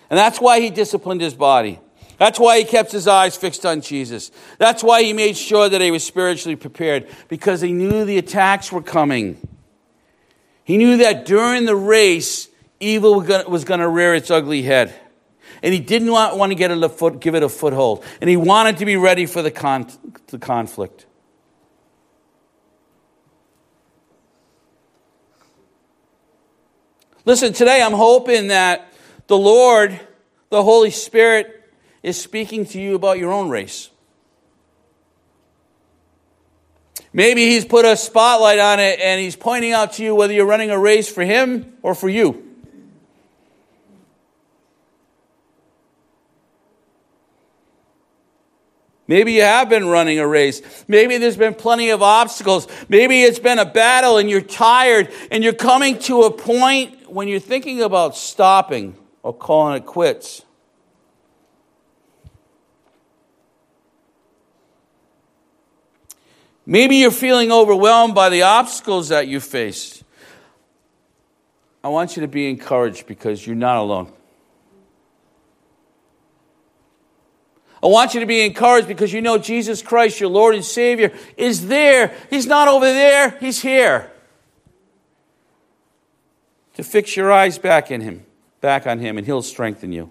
And 0.10 0.18
that's 0.18 0.40
why 0.40 0.62
he 0.62 0.70
disciplined 0.70 1.20
his 1.20 1.34
body. 1.34 1.82
That's 2.18 2.40
why 2.40 2.60
he 2.60 2.64
kept 2.64 2.94
his 2.94 3.10
eyes 3.10 3.36
fixed 3.36 3.66
on 3.66 3.82
Jesus. 3.82 4.32
That's 4.58 4.82
why 4.82 5.04
he 5.04 5.12
made 5.12 5.36
sure 5.36 5.68
that 5.68 5.82
he 5.82 5.92
was 5.92 6.06
spiritually 6.06 6.56
prepared, 6.56 7.10
because 7.28 7.60
he 7.60 7.74
knew 7.74 8.06
the 8.06 8.18
attacks 8.18 8.72
were 8.72 8.82
coming. 8.82 9.46
He 10.64 10.78
knew 10.78 10.96
that 10.96 11.26
during 11.26 11.66
the 11.66 11.76
race, 11.76 12.48
evil 12.80 13.20
was 13.20 13.66
going 13.66 13.82
to 13.82 13.90
rear 13.90 14.16
its 14.16 14.32
ugly 14.32 14.62
head. 14.62 14.96
And 15.62 15.74
he 15.74 15.82
didn't 15.82 16.10
want, 16.10 16.52
to 16.52 16.56
get 16.56 16.72
it 16.72 16.82
a 16.82 16.88
foot, 16.88 17.20
give 17.20 17.36
it 17.36 17.44
a 17.44 17.50
foothold. 17.50 18.06
And 18.22 18.30
he 18.30 18.38
wanted 18.38 18.78
to 18.78 18.86
be 18.86 18.96
ready 18.96 19.26
for 19.26 19.42
the, 19.42 19.52
con, 19.52 19.88
the 20.28 20.40
conflict. 20.40 21.06
Listen, 27.32 27.54
today 27.54 27.82
I'm 27.82 27.94
hoping 27.94 28.48
that 28.48 28.92
the 29.28 29.38
Lord, 29.38 29.98
the 30.50 30.62
Holy 30.62 30.92
Spirit, 30.92 31.64
is 32.04 32.22
speaking 32.22 32.66
to 32.66 32.78
you 32.78 32.94
about 32.94 33.20
your 33.20 33.32
own 33.32 33.48
race. 33.48 33.90
Maybe 37.14 37.46
He's 37.46 37.64
put 37.64 37.86
a 37.86 37.96
spotlight 37.96 38.60
on 38.60 38.82
it 38.82 39.00
and 39.00 39.22
He's 39.22 39.38
pointing 39.38 39.72
out 39.72 39.94
to 39.94 40.04
you 40.04 40.14
whether 40.14 40.34
you're 40.34 40.46
running 40.46 40.72
a 40.72 40.78
race 40.78 41.08
for 41.08 41.24
Him 41.24 41.78
or 41.82 41.96
for 41.96 42.10
you. 42.10 42.52
Maybe 49.08 49.32
you 49.34 49.44
have 49.44 49.70
been 49.70 49.88
running 49.88 50.20
a 50.20 50.28
race. 50.28 50.62
Maybe 50.90 51.18
there's 51.18 51.38
been 51.38 51.54
plenty 51.54 51.92
of 51.92 52.02
obstacles. 52.02 52.68
Maybe 52.90 53.24
it's 53.24 53.40
been 53.40 53.60
a 53.60 53.66
battle 53.66 54.18
and 54.18 54.30
you're 54.30 54.42
tired 54.42 55.14
and 55.32 55.46
you're 55.46 55.54
coming 55.54 55.98
to 56.00 56.24
a 56.24 56.32
point 56.32 57.01
when 57.12 57.28
you're 57.28 57.40
thinking 57.40 57.82
about 57.82 58.16
stopping 58.16 58.96
or 59.24 59.34
calling 59.34 59.78
it 59.78 59.86
quits. 59.86 60.44
Maybe 66.66 66.98
you're 66.98 67.12
feeling 67.12 67.52
overwhelmed 67.52 68.16
by 68.16 68.30
the 68.30 68.44
obstacles 68.44 69.10
that 69.10 69.28
you 69.28 69.40
face. 69.40 70.04
I 71.84 71.90
want 71.90 72.16
you 72.16 72.22
to 72.22 72.28
be 72.28 72.50
encouraged 72.50 73.08
because 73.08 73.46
you're 73.46 73.56
not 73.56 73.78
alone. 73.78 74.14
I 77.84 77.88
want 77.88 78.14
you 78.14 78.20
to 78.20 78.28
be 78.28 78.46
encouraged 78.46 78.88
because 78.88 79.12
you 79.12 79.22
know 79.22 79.40
Jesus 79.40 79.82
Christ, 79.82 80.20
your 80.20 80.30
Lord 80.30 80.54
and 80.54 80.64
Savior, 80.64 81.12
is 81.36 81.68
there. 81.68 82.16
He's 82.30 82.46
not 82.46 82.68
over 82.68 82.86
there, 82.86 83.38
He's 83.40 83.62
here. 83.62 84.11
To 86.76 86.84
fix 86.84 87.16
your 87.16 87.32
eyes 87.32 87.58
back 87.58 87.92
in 87.92 88.02
Him, 88.02 88.26
back 88.62 88.88
on 88.88 89.00
Him, 89.00 89.18
and 89.18 89.26
He'll 89.26 89.42
strengthen 89.42 89.92
you. 89.92 90.10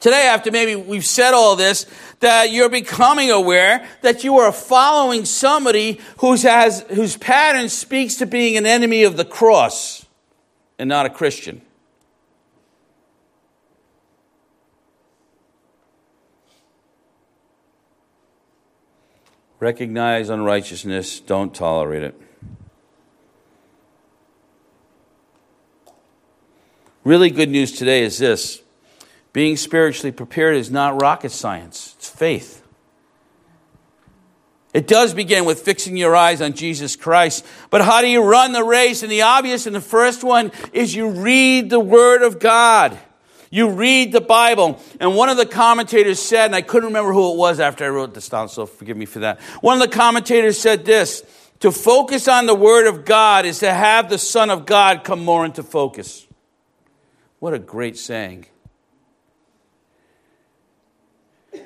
Today, 0.00 0.26
after 0.26 0.50
maybe 0.50 0.76
we've 0.76 1.04
said 1.04 1.34
all 1.34 1.56
this, 1.56 1.84
that 2.20 2.50
you're 2.50 2.70
becoming 2.70 3.30
aware 3.30 3.86
that 4.00 4.24
you 4.24 4.38
are 4.38 4.52
following 4.52 5.26
somebody 5.26 6.00
who's 6.18 6.42
has, 6.42 6.80
whose 6.90 7.16
pattern 7.18 7.68
speaks 7.68 8.16
to 8.16 8.26
being 8.26 8.56
an 8.56 8.64
enemy 8.64 9.02
of 9.04 9.16
the 9.16 9.24
cross 9.24 10.06
and 10.78 10.88
not 10.88 11.04
a 11.04 11.10
Christian. 11.10 11.60
Recognize 19.60 20.30
unrighteousness, 20.30 21.20
don't 21.20 21.54
tolerate 21.54 22.02
it. 22.02 22.20
Really 27.04 27.30
good 27.30 27.50
news 27.50 27.72
today 27.72 28.02
is 28.02 28.18
this 28.18 28.62
being 29.34 29.56
spiritually 29.56 30.12
prepared 30.12 30.56
is 30.56 30.70
not 30.70 31.00
rocket 31.00 31.30
science, 31.30 31.94
it's 31.98 32.08
faith. 32.08 32.56
It 34.72 34.86
does 34.86 35.14
begin 35.14 35.44
with 35.44 35.60
fixing 35.60 35.96
your 35.96 36.14
eyes 36.14 36.40
on 36.40 36.52
Jesus 36.52 36.94
Christ. 36.94 37.44
But 37.70 37.82
how 37.82 38.02
do 38.02 38.06
you 38.06 38.22
run 38.22 38.52
the 38.52 38.62
race? 38.62 39.02
And 39.02 39.10
the 39.10 39.22
obvious 39.22 39.66
and 39.66 39.74
the 39.74 39.80
first 39.80 40.22
one 40.22 40.52
is 40.72 40.94
you 40.94 41.08
read 41.08 41.70
the 41.70 41.80
Word 41.80 42.22
of 42.22 42.38
God. 42.38 42.96
You 43.50 43.70
read 43.70 44.12
the 44.12 44.20
Bible. 44.20 44.80
And 45.00 45.16
one 45.16 45.28
of 45.28 45.36
the 45.36 45.44
commentators 45.44 46.20
said, 46.20 46.46
and 46.46 46.54
I 46.54 46.62
couldn't 46.62 46.88
remember 46.88 47.12
who 47.12 47.32
it 47.32 47.36
was 47.36 47.58
after 47.58 47.84
I 47.84 47.88
wrote 47.88 48.14
this 48.14 48.28
down, 48.28 48.48
so 48.48 48.64
forgive 48.64 48.96
me 48.96 49.06
for 49.06 49.18
that. 49.20 49.40
One 49.60 49.80
of 49.80 49.90
the 49.90 49.94
commentators 49.94 50.56
said 50.58 50.84
this 50.84 51.24
To 51.60 51.72
focus 51.72 52.28
on 52.28 52.46
the 52.46 52.54
Word 52.54 52.86
of 52.86 53.04
God 53.04 53.44
is 53.44 53.58
to 53.58 53.72
have 53.72 54.08
the 54.08 54.18
Son 54.18 54.50
of 54.50 54.66
God 54.66 55.02
come 55.02 55.24
more 55.24 55.44
into 55.44 55.64
focus. 55.64 56.26
What 57.40 57.52
a 57.52 57.58
great 57.58 57.98
saying. 57.98 58.46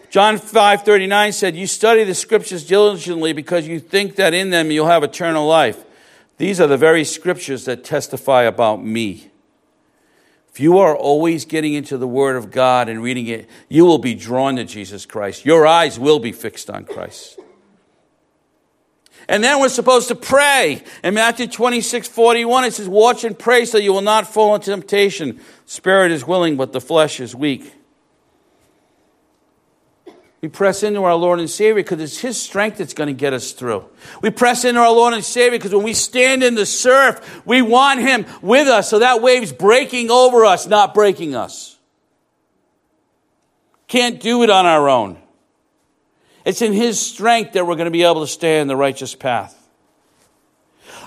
John 0.09 0.38
5:39 0.38 1.33
said, 1.33 1.57
"You 1.57 1.66
study 1.66 2.05
the 2.05 2.14
scriptures 2.14 2.64
diligently 2.64 3.33
because 3.33 3.66
you 3.66 3.81
think 3.81 4.14
that 4.14 4.33
in 4.33 4.51
them 4.51 4.70
you'll 4.70 4.87
have 4.87 5.03
eternal 5.03 5.47
life. 5.47 5.85
These 6.38 6.61
are 6.61 6.68
the 6.68 6.77
very 6.77 7.05
scriptures 7.05 7.64
that 7.64 7.85
testify 7.85 8.44
about 8.44 8.83
me." 8.83 9.33
If 10.55 10.61
you 10.61 10.79
are 10.79 10.97
always 10.97 11.47
getting 11.47 11.75
into 11.75 11.99
the 11.99 12.07
Word 12.07 12.37
of 12.37 12.53
God 12.53 12.88
and 12.88 13.03
reading 13.03 13.27
it, 13.27 13.51
you 13.69 13.85
will 13.85 13.99
be 13.99 14.14
drawn 14.14 14.55
to 14.55 14.62
Jesus 14.62 15.05
Christ. 15.05 15.45
Your 15.45 15.67
eyes 15.67 15.99
will 15.99 16.21
be 16.21 16.31
fixed 16.31 16.71
on 16.71 16.85
Christ. 16.85 17.40
And 19.29 19.43
then 19.43 19.59
we're 19.59 19.69
supposed 19.69 20.07
to 20.09 20.14
pray. 20.14 20.85
In 21.03 21.14
Matthew 21.14 21.49
26, 21.49 22.07
41, 22.07 22.67
it 22.67 22.75
says, 22.75 22.88
Watch 22.88 23.25
and 23.25 23.37
pray 23.37 23.64
so 23.64 23.79
you 23.79 23.93
will 23.93 24.01
not 24.01 24.33
fall 24.33 24.55
into 24.55 24.71
temptation. 24.71 25.40
Spirit 25.67 26.12
is 26.12 26.25
willing, 26.25 26.57
but 26.57 26.73
the 26.73 26.81
flesh 26.81 27.19
is 27.19 27.35
weak. 27.35 27.75
We 30.44 30.48
press 30.48 30.83
into 30.83 31.02
our 31.04 31.14
Lord 31.14 31.40
and 31.40 31.48
Savior 31.48 31.76
because 31.76 32.02
it's 32.02 32.18
His 32.18 32.38
strength 32.38 32.76
that's 32.76 32.92
going 32.92 33.07
to 33.07 33.14
get 33.14 33.33
us 33.33 33.52
through. 33.52 33.87
We 34.20 34.28
press 34.28 34.66
into 34.66 34.78
our 34.78 34.92
Lord 34.92 35.14
and 35.14 35.24
Savior 35.24 35.59
because 35.59 35.74
when 35.74 35.85
we 35.85 35.94
stand 35.94 36.42
in 36.42 36.54
the 36.54 36.66
surf, 36.66 37.40
we 37.46 37.62
want 37.62 38.00
Him 38.00 38.26
with 38.42 38.68
us 38.68 38.90
so 38.90 38.98
that 38.98 39.22
wave's 39.22 39.52
breaking 39.52 40.11
over 40.11 40.44
us, 40.44 40.66
not 40.66 40.92
breaking 40.92 41.35
us. 41.35 41.78
Can't 43.88 44.20
do 44.20 44.42
it 44.42 44.50
on 44.50 44.66
our 44.66 44.87
own. 44.87 45.16
It's 46.44 46.61
in 46.61 46.74
His 46.74 47.00
strength 47.00 47.54
that 47.54 47.66
we're 47.66 47.76
going 47.76 47.87
to 47.87 47.90
be 47.90 48.02
able 48.02 48.20
to 48.20 48.26
stay 48.26 48.61
in 48.61 48.68
the 48.68 48.76
righteous 48.76 49.14
path. 49.14 49.59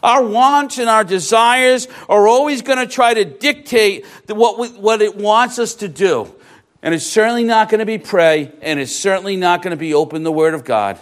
Our 0.01 0.23
wants 0.23 0.79
and 0.79 0.89
our 0.89 1.03
desires 1.03 1.87
are 2.09 2.27
always 2.27 2.63
going 2.63 2.79
to 2.79 2.87
try 2.87 3.13
to 3.13 3.23
dictate 3.23 4.03
what, 4.27 4.57
we, 4.57 4.69
what 4.69 5.03
it 5.03 5.15
wants 5.15 5.59
us 5.59 5.75
to 5.75 5.87
do. 5.87 6.33
And 6.81 6.93
it's 6.93 7.05
certainly 7.05 7.43
not 7.43 7.69
going 7.69 7.79
to 7.79 7.85
be 7.85 7.97
pray, 7.97 8.51
and 8.61 8.79
it's 8.79 8.95
certainly 8.95 9.35
not 9.35 9.61
going 9.61 9.71
to 9.71 9.77
be 9.77 9.93
open 9.93 10.23
the 10.23 10.31
Word 10.31 10.53
of 10.53 10.63
God. 10.63 10.99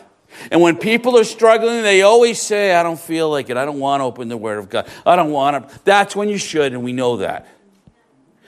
And 0.52 0.62
when 0.62 0.78
people 0.78 1.18
are 1.18 1.24
struggling, 1.24 1.82
they 1.82 2.02
always 2.02 2.42
say, 2.42 2.74
I 2.74 2.84
don't 2.84 3.00
feel 3.00 3.30
like 3.30 3.50
it. 3.50 3.58
I 3.58 3.66
don't 3.66 3.80
want 3.80 4.02
to 4.02 4.06
open 4.06 4.28
the 4.28 4.38
Word 4.38 4.58
of 4.58 4.70
God. 4.70 4.88
I 5.06 5.16
don't 5.16 5.32
want 5.32 5.70
to. 5.70 5.80
That's 5.84 6.16
when 6.16 6.30
you 6.30 6.38
should, 6.38 6.74
and 6.74 6.84
we 6.84 6.94
know 6.94 7.18
that. 7.18 7.48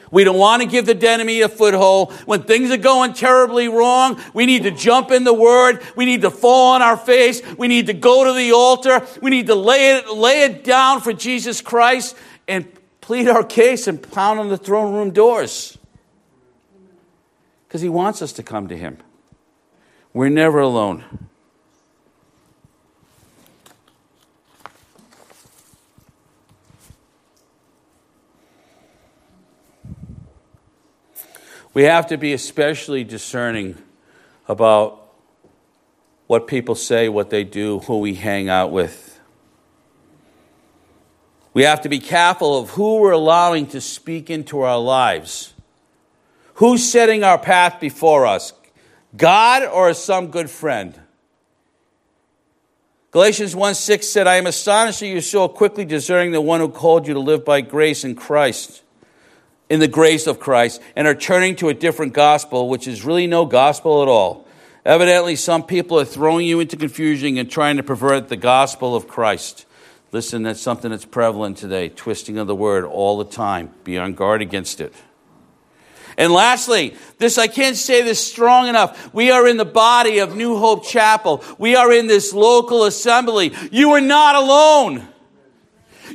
We 0.09 0.23
don't 0.23 0.37
want 0.37 0.61
to 0.61 0.67
give 0.69 0.85
the 0.85 1.09
enemy 1.09 1.41
a 1.41 1.49
foothold. 1.49 2.13
When 2.25 2.43
things 2.43 2.71
are 2.71 2.77
going 2.77 3.11
terribly 3.11 3.67
wrong, 3.67 4.21
we 4.33 4.45
need 4.45 4.63
to 4.63 4.71
jump 4.71 5.11
in 5.11 5.25
the 5.25 5.33
Word. 5.33 5.81
We 5.97 6.05
need 6.05 6.21
to 6.21 6.31
fall 6.31 6.75
on 6.75 6.81
our 6.81 6.95
face. 6.95 7.41
We 7.57 7.67
need 7.67 7.87
to 7.87 7.93
go 7.93 8.23
to 8.23 8.33
the 8.33 8.53
altar. 8.53 9.05
We 9.21 9.31
need 9.31 9.47
to 9.47 9.55
lay 9.55 9.97
it, 9.97 10.09
lay 10.09 10.43
it 10.43 10.63
down 10.63 11.01
for 11.01 11.11
Jesus 11.11 11.59
Christ 11.59 12.15
and 12.47 12.65
plead 13.01 13.27
our 13.27 13.43
case 13.43 13.87
and 13.87 14.01
pound 14.01 14.39
on 14.39 14.47
the 14.47 14.57
throne 14.57 14.93
room 14.93 15.11
doors 15.11 15.76
because 17.67 17.81
He 17.81 17.89
wants 17.89 18.21
us 18.21 18.31
to 18.33 18.43
come 18.43 18.67
to 18.69 18.77
Him. 18.77 18.97
We're 20.13 20.29
never 20.29 20.59
alone. 20.59 21.03
We 31.73 31.83
have 31.83 32.07
to 32.07 32.17
be 32.17 32.33
especially 32.33 33.03
discerning 33.03 33.77
about 34.47 35.03
what 36.25 36.47
people 36.47 36.73
say, 36.73 37.07
what 37.07 37.29
they 37.29 37.43
do, 37.43 37.79
who 37.79 37.99
we 37.99 38.15
hang 38.15 38.49
out 38.49 38.71
with. 38.71 39.19
We 41.53 41.63
have 41.63 41.81
to 41.81 41.89
be 41.89 41.99
careful 41.99 42.57
of 42.57 42.71
who 42.71 42.99
we're 42.99 43.11
allowing 43.11 43.67
to 43.67 43.81
speak 43.81 44.29
into 44.29 44.61
our 44.61 44.79
lives. 44.79 45.53
Who's 46.57 46.83
setting 46.83 47.23
our 47.23 47.37
path 47.37 47.79
before 47.79 48.25
us? 48.25 48.51
God 49.15 49.63
or 49.63 49.93
some 49.93 50.27
good 50.27 50.49
friend? 50.49 50.99
Galatians 53.11 53.55
1 53.55 53.75
6 53.75 54.07
said, 54.07 54.25
I 54.25 54.37
am 54.37 54.47
astonished 54.47 54.99
that 55.01 55.07
you're 55.07 55.21
so 55.21 55.47
quickly 55.47 55.85
discerning 55.85 56.31
the 56.31 56.41
one 56.41 56.59
who 56.59 56.69
called 56.69 57.07
you 57.07 57.13
to 57.13 57.19
live 57.19 57.45
by 57.45 57.61
grace 57.61 58.03
in 58.03 58.15
Christ, 58.15 58.81
in 59.69 59.79
the 59.79 59.87
grace 59.87 60.25
of 60.25 60.39
Christ, 60.39 60.81
and 60.95 61.07
are 61.07 61.13
turning 61.13 61.55
to 61.57 61.69
a 61.69 61.75
different 61.75 62.13
gospel, 62.13 62.69
which 62.69 62.87
is 62.87 63.05
really 63.05 63.27
no 63.27 63.45
gospel 63.45 64.01
at 64.01 64.07
all. 64.07 64.47
Evidently, 64.83 65.35
some 65.35 65.61
people 65.61 65.99
are 65.99 66.05
throwing 66.05 66.47
you 66.47 66.59
into 66.59 66.75
confusion 66.75 67.37
and 67.37 67.51
trying 67.51 67.77
to 67.77 67.83
pervert 67.83 68.29
the 68.29 68.35
gospel 68.35 68.95
of 68.95 69.07
Christ. 69.07 69.67
Listen, 70.11 70.41
that's 70.41 70.61
something 70.61 70.89
that's 70.89 71.05
prevalent 71.05 71.57
today, 71.57 71.89
twisting 71.89 72.39
of 72.39 72.47
the 72.47 72.55
word 72.55 72.83
all 72.83 73.19
the 73.19 73.25
time. 73.25 73.69
Be 73.83 73.99
on 73.99 74.15
guard 74.15 74.41
against 74.41 74.81
it. 74.81 74.91
And 76.17 76.33
lastly, 76.33 76.95
this, 77.19 77.37
I 77.37 77.47
can't 77.47 77.77
say 77.77 78.01
this 78.01 78.19
strong 78.19 78.67
enough. 78.67 79.13
We 79.13 79.29
are 79.29 79.47
in 79.47 79.57
the 79.57 79.65
body 79.65 80.17
of 80.17 80.35
New 80.35 80.57
Hope 80.57 80.83
Chapel. 80.83 81.43
We 81.59 81.75
are 81.75 81.93
in 81.93 82.07
this 82.07 82.33
local 82.33 82.85
assembly. 82.85 83.53
You 83.71 83.91
are 83.91 84.01
not 84.01 84.35
alone. 84.35 85.07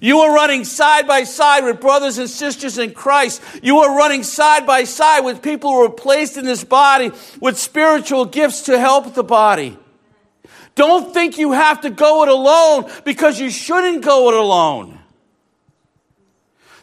You 0.00 0.18
are 0.20 0.34
running 0.34 0.64
side 0.64 1.06
by 1.06 1.22
side 1.22 1.64
with 1.64 1.80
brothers 1.80 2.18
and 2.18 2.28
sisters 2.28 2.78
in 2.78 2.92
Christ. 2.92 3.40
You 3.62 3.78
are 3.78 3.96
running 3.96 4.24
side 4.24 4.66
by 4.66 4.84
side 4.84 5.20
with 5.20 5.42
people 5.42 5.70
who 5.70 5.84
are 5.84 5.90
placed 5.90 6.36
in 6.36 6.44
this 6.44 6.64
body 6.64 7.12
with 7.40 7.56
spiritual 7.56 8.24
gifts 8.24 8.62
to 8.62 8.80
help 8.80 9.14
the 9.14 9.22
body. 9.22 9.78
Don't 10.74 11.12
think 11.12 11.38
you 11.38 11.52
have 11.52 11.82
to 11.82 11.90
go 11.90 12.22
it 12.24 12.28
alone 12.28 12.90
because 13.04 13.38
you 13.38 13.50
shouldn't 13.50 14.02
go 14.02 14.30
it 14.30 14.34
alone. 14.34 14.98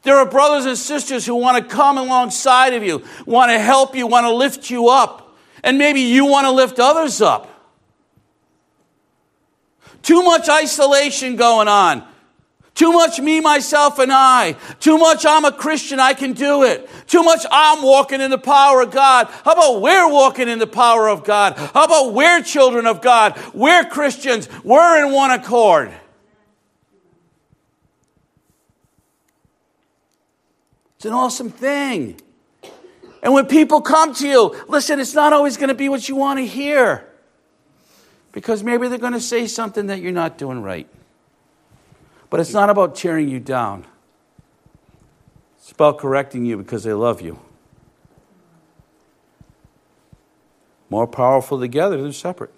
There 0.04 0.16
are 0.18 0.26
brothers 0.26 0.66
and 0.66 0.78
sisters 0.78 1.26
who 1.26 1.36
want 1.36 1.58
to 1.58 1.76
come 1.76 1.98
alongside 1.98 2.74
of 2.74 2.84
you, 2.84 3.04
want 3.26 3.52
to 3.52 3.60
help 3.60 3.96
you, 3.96 4.08
want 4.08 4.26
to 4.26 4.34
lift 4.34 4.70
you 4.70 4.90
up. 4.90 5.38
And 5.64 5.78
maybe 5.78 6.02
you 6.02 6.26
want 6.26 6.46
to 6.46 6.52
lift 6.52 6.80
others 6.80 7.22
up. 7.22 7.48
Too 10.02 10.24
much 10.24 10.48
isolation 10.50 11.36
going 11.36 11.68
on. 11.68 12.08
Too 12.80 12.94
much 12.94 13.20
me, 13.20 13.42
myself, 13.42 14.00
and 14.00 14.10
I. 14.10 14.56
Too 14.80 14.98
much 14.98 15.26
I'm 15.26 15.44
a 15.44 15.52
Christian, 15.52 16.00
I 16.00 16.14
can 16.14 16.32
do 16.32 16.64
it. 16.64 16.90
Too 17.08 17.24
much 17.24 17.46
I'm 17.52 17.84
walking 17.84 18.22
in 18.22 18.32
the 18.32 18.38
power 18.38 18.82
of 18.82 18.92
God. 18.92 19.28
How 19.44 19.52
about 19.52 19.82
we're 19.82 20.10
walking 20.10 20.48
in 20.48 20.60
the 20.60 20.68
power 20.68 21.10
of 21.10 21.26
God? 21.26 21.58
How 21.58 21.84
about 21.84 22.14
we're 22.14 22.42
children 22.42 22.88
of 22.88 23.02
God? 23.02 23.38
We're 23.54 23.84
Christians. 23.84 24.48
We're 24.64 25.06
in 25.06 25.12
one 25.12 25.32
accord. 25.32 25.94
It's 31.00 31.06
an 31.06 31.14
awesome 31.14 31.50
thing. 31.50 32.20
And 33.24 33.34
when 33.34 33.46
people 33.46 33.80
come 33.80 34.14
to 34.16 34.28
you, 34.28 34.66
listen, 34.68 35.00
it's 35.00 35.14
not 35.14 35.32
always 35.32 35.56
going 35.56 35.70
to 35.70 35.74
be 35.74 35.88
what 35.88 36.10
you 36.10 36.18
want 36.18 36.40
to 36.40 36.46
hear. 36.46 37.08
Because 38.34 38.64
maybe 38.66 38.90
they're 38.90 38.98
going 38.98 39.14
to 39.14 39.22
say 39.22 39.48
something 39.48 39.88
that 39.88 40.02
you're 40.02 40.12
not 40.12 40.38
doing 40.38 40.62
right. 40.62 40.90
But 42.30 42.42
it's 42.42 42.52
not 42.52 42.70
about 42.70 42.96
tearing 42.96 43.30
you 43.30 43.40
down, 43.40 43.88
it's 45.58 45.72
about 45.72 46.00
correcting 46.00 46.44
you 46.44 46.58
because 46.58 46.84
they 46.84 46.92
love 46.92 47.22
you. 47.22 47.40
More 50.90 51.08
powerful 51.08 51.62
together 51.62 52.02
than 52.02 52.12
separate. 52.12 52.52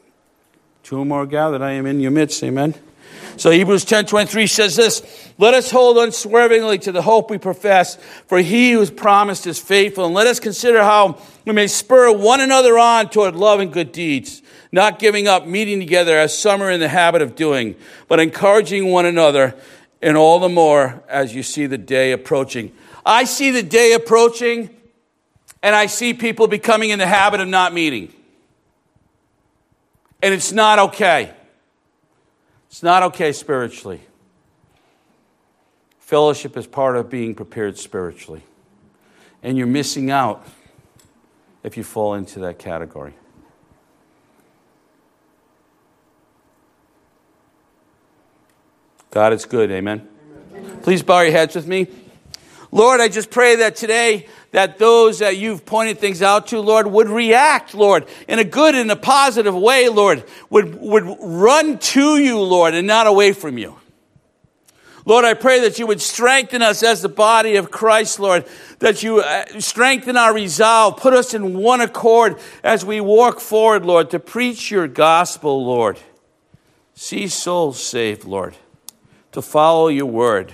Two 0.81 0.97
or 0.97 1.05
more 1.05 1.27
gathered, 1.27 1.61
I 1.61 1.73
am 1.73 1.85
in 1.85 1.99
your 1.99 2.09
midst. 2.09 2.43
Amen. 2.43 2.73
So 3.37 3.49
Hebrews 3.49 3.85
10:23 3.85 4.47
says 4.47 4.75
this, 4.75 5.01
"Let 5.37 5.53
us 5.53 5.71
hold 5.71 5.97
unswervingly 5.97 6.77
to 6.79 6.91
the 6.91 7.01
hope 7.01 7.29
we 7.29 7.37
profess, 7.37 7.97
for 8.27 8.39
he 8.39 8.71
who 8.71 8.79
has 8.79 8.91
promised 8.91 9.47
is 9.47 9.59
faithful, 9.59 10.05
and 10.05 10.13
let 10.13 10.27
us 10.27 10.39
consider 10.39 10.83
how 10.83 11.17
we 11.45 11.53
may 11.53 11.67
spur 11.67 12.11
one 12.11 12.41
another 12.41 12.77
on 12.77 13.09
toward 13.09 13.35
love 13.35 13.59
and 13.59 13.71
good 13.71 13.91
deeds, 13.91 14.41
not 14.71 14.99
giving 14.99 15.27
up 15.27 15.47
meeting 15.47 15.79
together 15.79 16.17
as 16.17 16.37
some 16.37 16.61
are 16.61 16.69
in 16.69 16.79
the 16.79 16.87
habit 16.87 17.21
of 17.21 17.35
doing, 17.35 17.75
but 18.07 18.19
encouraging 18.19 18.91
one 18.91 19.05
another, 19.05 19.55
and 20.01 20.17
all 20.17 20.39
the 20.39 20.49
more 20.49 21.03
as 21.09 21.33
you 21.33 21.43
see 21.43 21.65
the 21.65 21.77
day 21.77 22.11
approaching." 22.11 22.71
I 23.05 23.23
see 23.23 23.49
the 23.49 23.63
day 23.63 23.93
approaching, 23.93 24.69
and 25.63 25.75
I 25.75 25.87
see 25.87 26.13
people 26.13 26.47
becoming 26.47 26.91
in 26.91 26.99
the 26.99 27.07
habit 27.07 27.41
of 27.41 27.47
not 27.47 27.73
meeting. 27.73 28.13
And 30.21 30.35
it's 30.35 30.51
not 30.51 30.77
okay. 30.77 31.31
It's 32.71 32.81
not 32.81 33.03
okay 33.03 33.33
spiritually. 33.33 33.99
Fellowship 35.99 36.55
is 36.55 36.65
part 36.65 36.95
of 36.95 37.09
being 37.09 37.35
prepared 37.35 37.77
spiritually. 37.77 38.43
And 39.43 39.57
you're 39.57 39.67
missing 39.67 40.09
out 40.09 40.47
if 41.63 41.75
you 41.75 41.83
fall 41.83 42.13
into 42.13 42.39
that 42.39 42.59
category. 42.59 43.13
God 49.09 49.33
is 49.33 49.43
good, 49.43 49.69
amen. 49.69 50.07
amen. 50.55 50.79
Please 50.81 51.03
bow 51.03 51.19
your 51.19 51.33
heads 51.33 51.55
with 51.55 51.67
me. 51.67 51.87
Lord, 52.71 53.01
I 53.01 53.09
just 53.09 53.29
pray 53.29 53.57
that 53.57 53.75
today 53.75 54.27
that 54.51 54.77
those 54.77 55.19
that 55.19 55.37
you've 55.37 55.65
pointed 55.65 55.99
things 55.99 56.21
out 56.21 56.47
to, 56.47 56.59
Lord, 56.59 56.87
would 56.87 57.09
react, 57.09 57.73
Lord, 57.73 58.05
in 58.27 58.39
a 58.39 58.43
good 58.43 58.75
and 58.75 58.91
a 58.91 58.95
positive 58.95 59.55
way, 59.55 59.87
Lord, 59.87 60.23
would, 60.49 60.75
would 60.75 61.17
run 61.21 61.79
to 61.79 62.17
you, 62.17 62.39
Lord, 62.39 62.73
and 62.73 62.85
not 62.85 63.07
away 63.07 63.31
from 63.31 63.57
you. 63.57 63.77
Lord, 65.05 65.25
I 65.25 65.33
pray 65.33 65.61
that 65.61 65.79
you 65.79 65.87
would 65.87 66.01
strengthen 66.01 66.61
us 66.61 66.83
as 66.83 67.01
the 67.01 67.09
body 67.09 67.55
of 67.55 67.71
Christ, 67.71 68.19
Lord, 68.19 68.45
that 68.79 69.01
you 69.01 69.21
uh, 69.21 69.45
strengthen 69.59 70.15
our 70.15 70.33
resolve, 70.33 70.97
put 70.97 71.13
us 71.13 71.33
in 71.33 71.57
one 71.57 71.81
accord 71.81 72.37
as 72.63 72.85
we 72.85 73.01
walk 73.01 73.39
forward, 73.39 73.83
Lord, 73.83 74.11
to 74.11 74.19
preach 74.19 74.69
your 74.69 74.87
gospel, 74.87 75.65
Lord. 75.65 75.99
See 76.93 77.27
souls 77.27 77.81
saved, 77.81 78.25
Lord, 78.25 78.55
to 79.31 79.41
follow 79.41 79.87
your 79.87 80.05
word, 80.05 80.53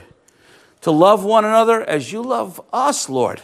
to 0.82 0.92
love 0.92 1.26
one 1.26 1.44
another 1.44 1.84
as 1.84 2.14
you 2.14 2.22
love 2.22 2.62
us, 2.72 3.10
Lord. 3.10 3.42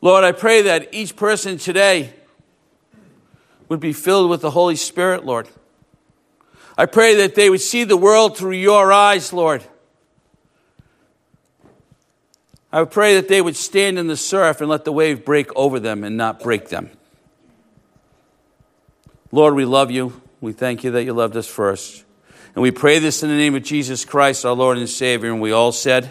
Lord, 0.00 0.24
I 0.24 0.32
pray 0.32 0.62
that 0.62 0.88
each 0.92 1.16
person 1.16 1.58
today 1.58 2.12
would 3.68 3.80
be 3.80 3.92
filled 3.92 4.30
with 4.30 4.40
the 4.40 4.50
Holy 4.50 4.76
Spirit, 4.76 5.24
Lord. 5.24 5.48
I 6.76 6.86
pray 6.86 7.16
that 7.16 7.34
they 7.34 7.50
would 7.50 7.60
see 7.60 7.84
the 7.84 7.96
world 7.96 8.36
through 8.36 8.52
your 8.52 8.92
eyes, 8.92 9.32
Lord. 9.32 9.64
I 12.72 12.84
pray 12.84 13.14
that 13.16 13.28
they 13.28 13.40
would 13.40 13.56
stand 13.56 13.98
in 13.98 14.06
the 14.06 14.16
surf 14.16 14.60
and 14.60 14.70
let 14.70 14.84
the 14.84 14.92
wave 14.92 15.24
break 15.24 15.54
over 15.56 15.80
them 15.80 16.04
and 16.04 16.16
not 16.16 16.40
break 16.40 16.68
them. 16.68 16.90
Lord, 19.32 19.54
we 19.54 19.64
love 19.64 19.90
you. 19.90 20.20
We 20.40 20.52
thank 20.52 20.84
you 20.84 20.92
that 20.92 21.04
you 21.04 21.12
loved 21.12 21.36
us 21.36 21.48
first. 21.48 22.04
And 22.54 22.62
we 22.62 22.70
pray 22.70 22.98
this 22.98 23.22
in 23.22 23.28
the 23.28 23.36
name 23.36 23.54
of 23.54 23.62
Jesus 23.62 24.04
Christ, 24.04 24.44
our 24.44 24.54
Lord 24.54 24.78
and 24.78 24.88
Savior. 24.88 25.32
And 25.32 25.40
we 25.40 25.50
all 25.50 25.72
said. 25.72 26.10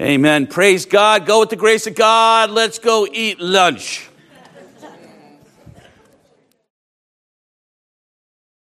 Amen. 0.00 0.48
Praise 0.48 0.86
God. 0.86 1.24
Go 1.24 1.40
with 1.40 1.50
the 1.50 1.56
grace 1.56 1.86
of 1.86 1.94
God. 1.94 2.50
Let's 2.50 2.80
go 2.80 3.06
eat 3.12 3.38
lunch. 3.38 4.08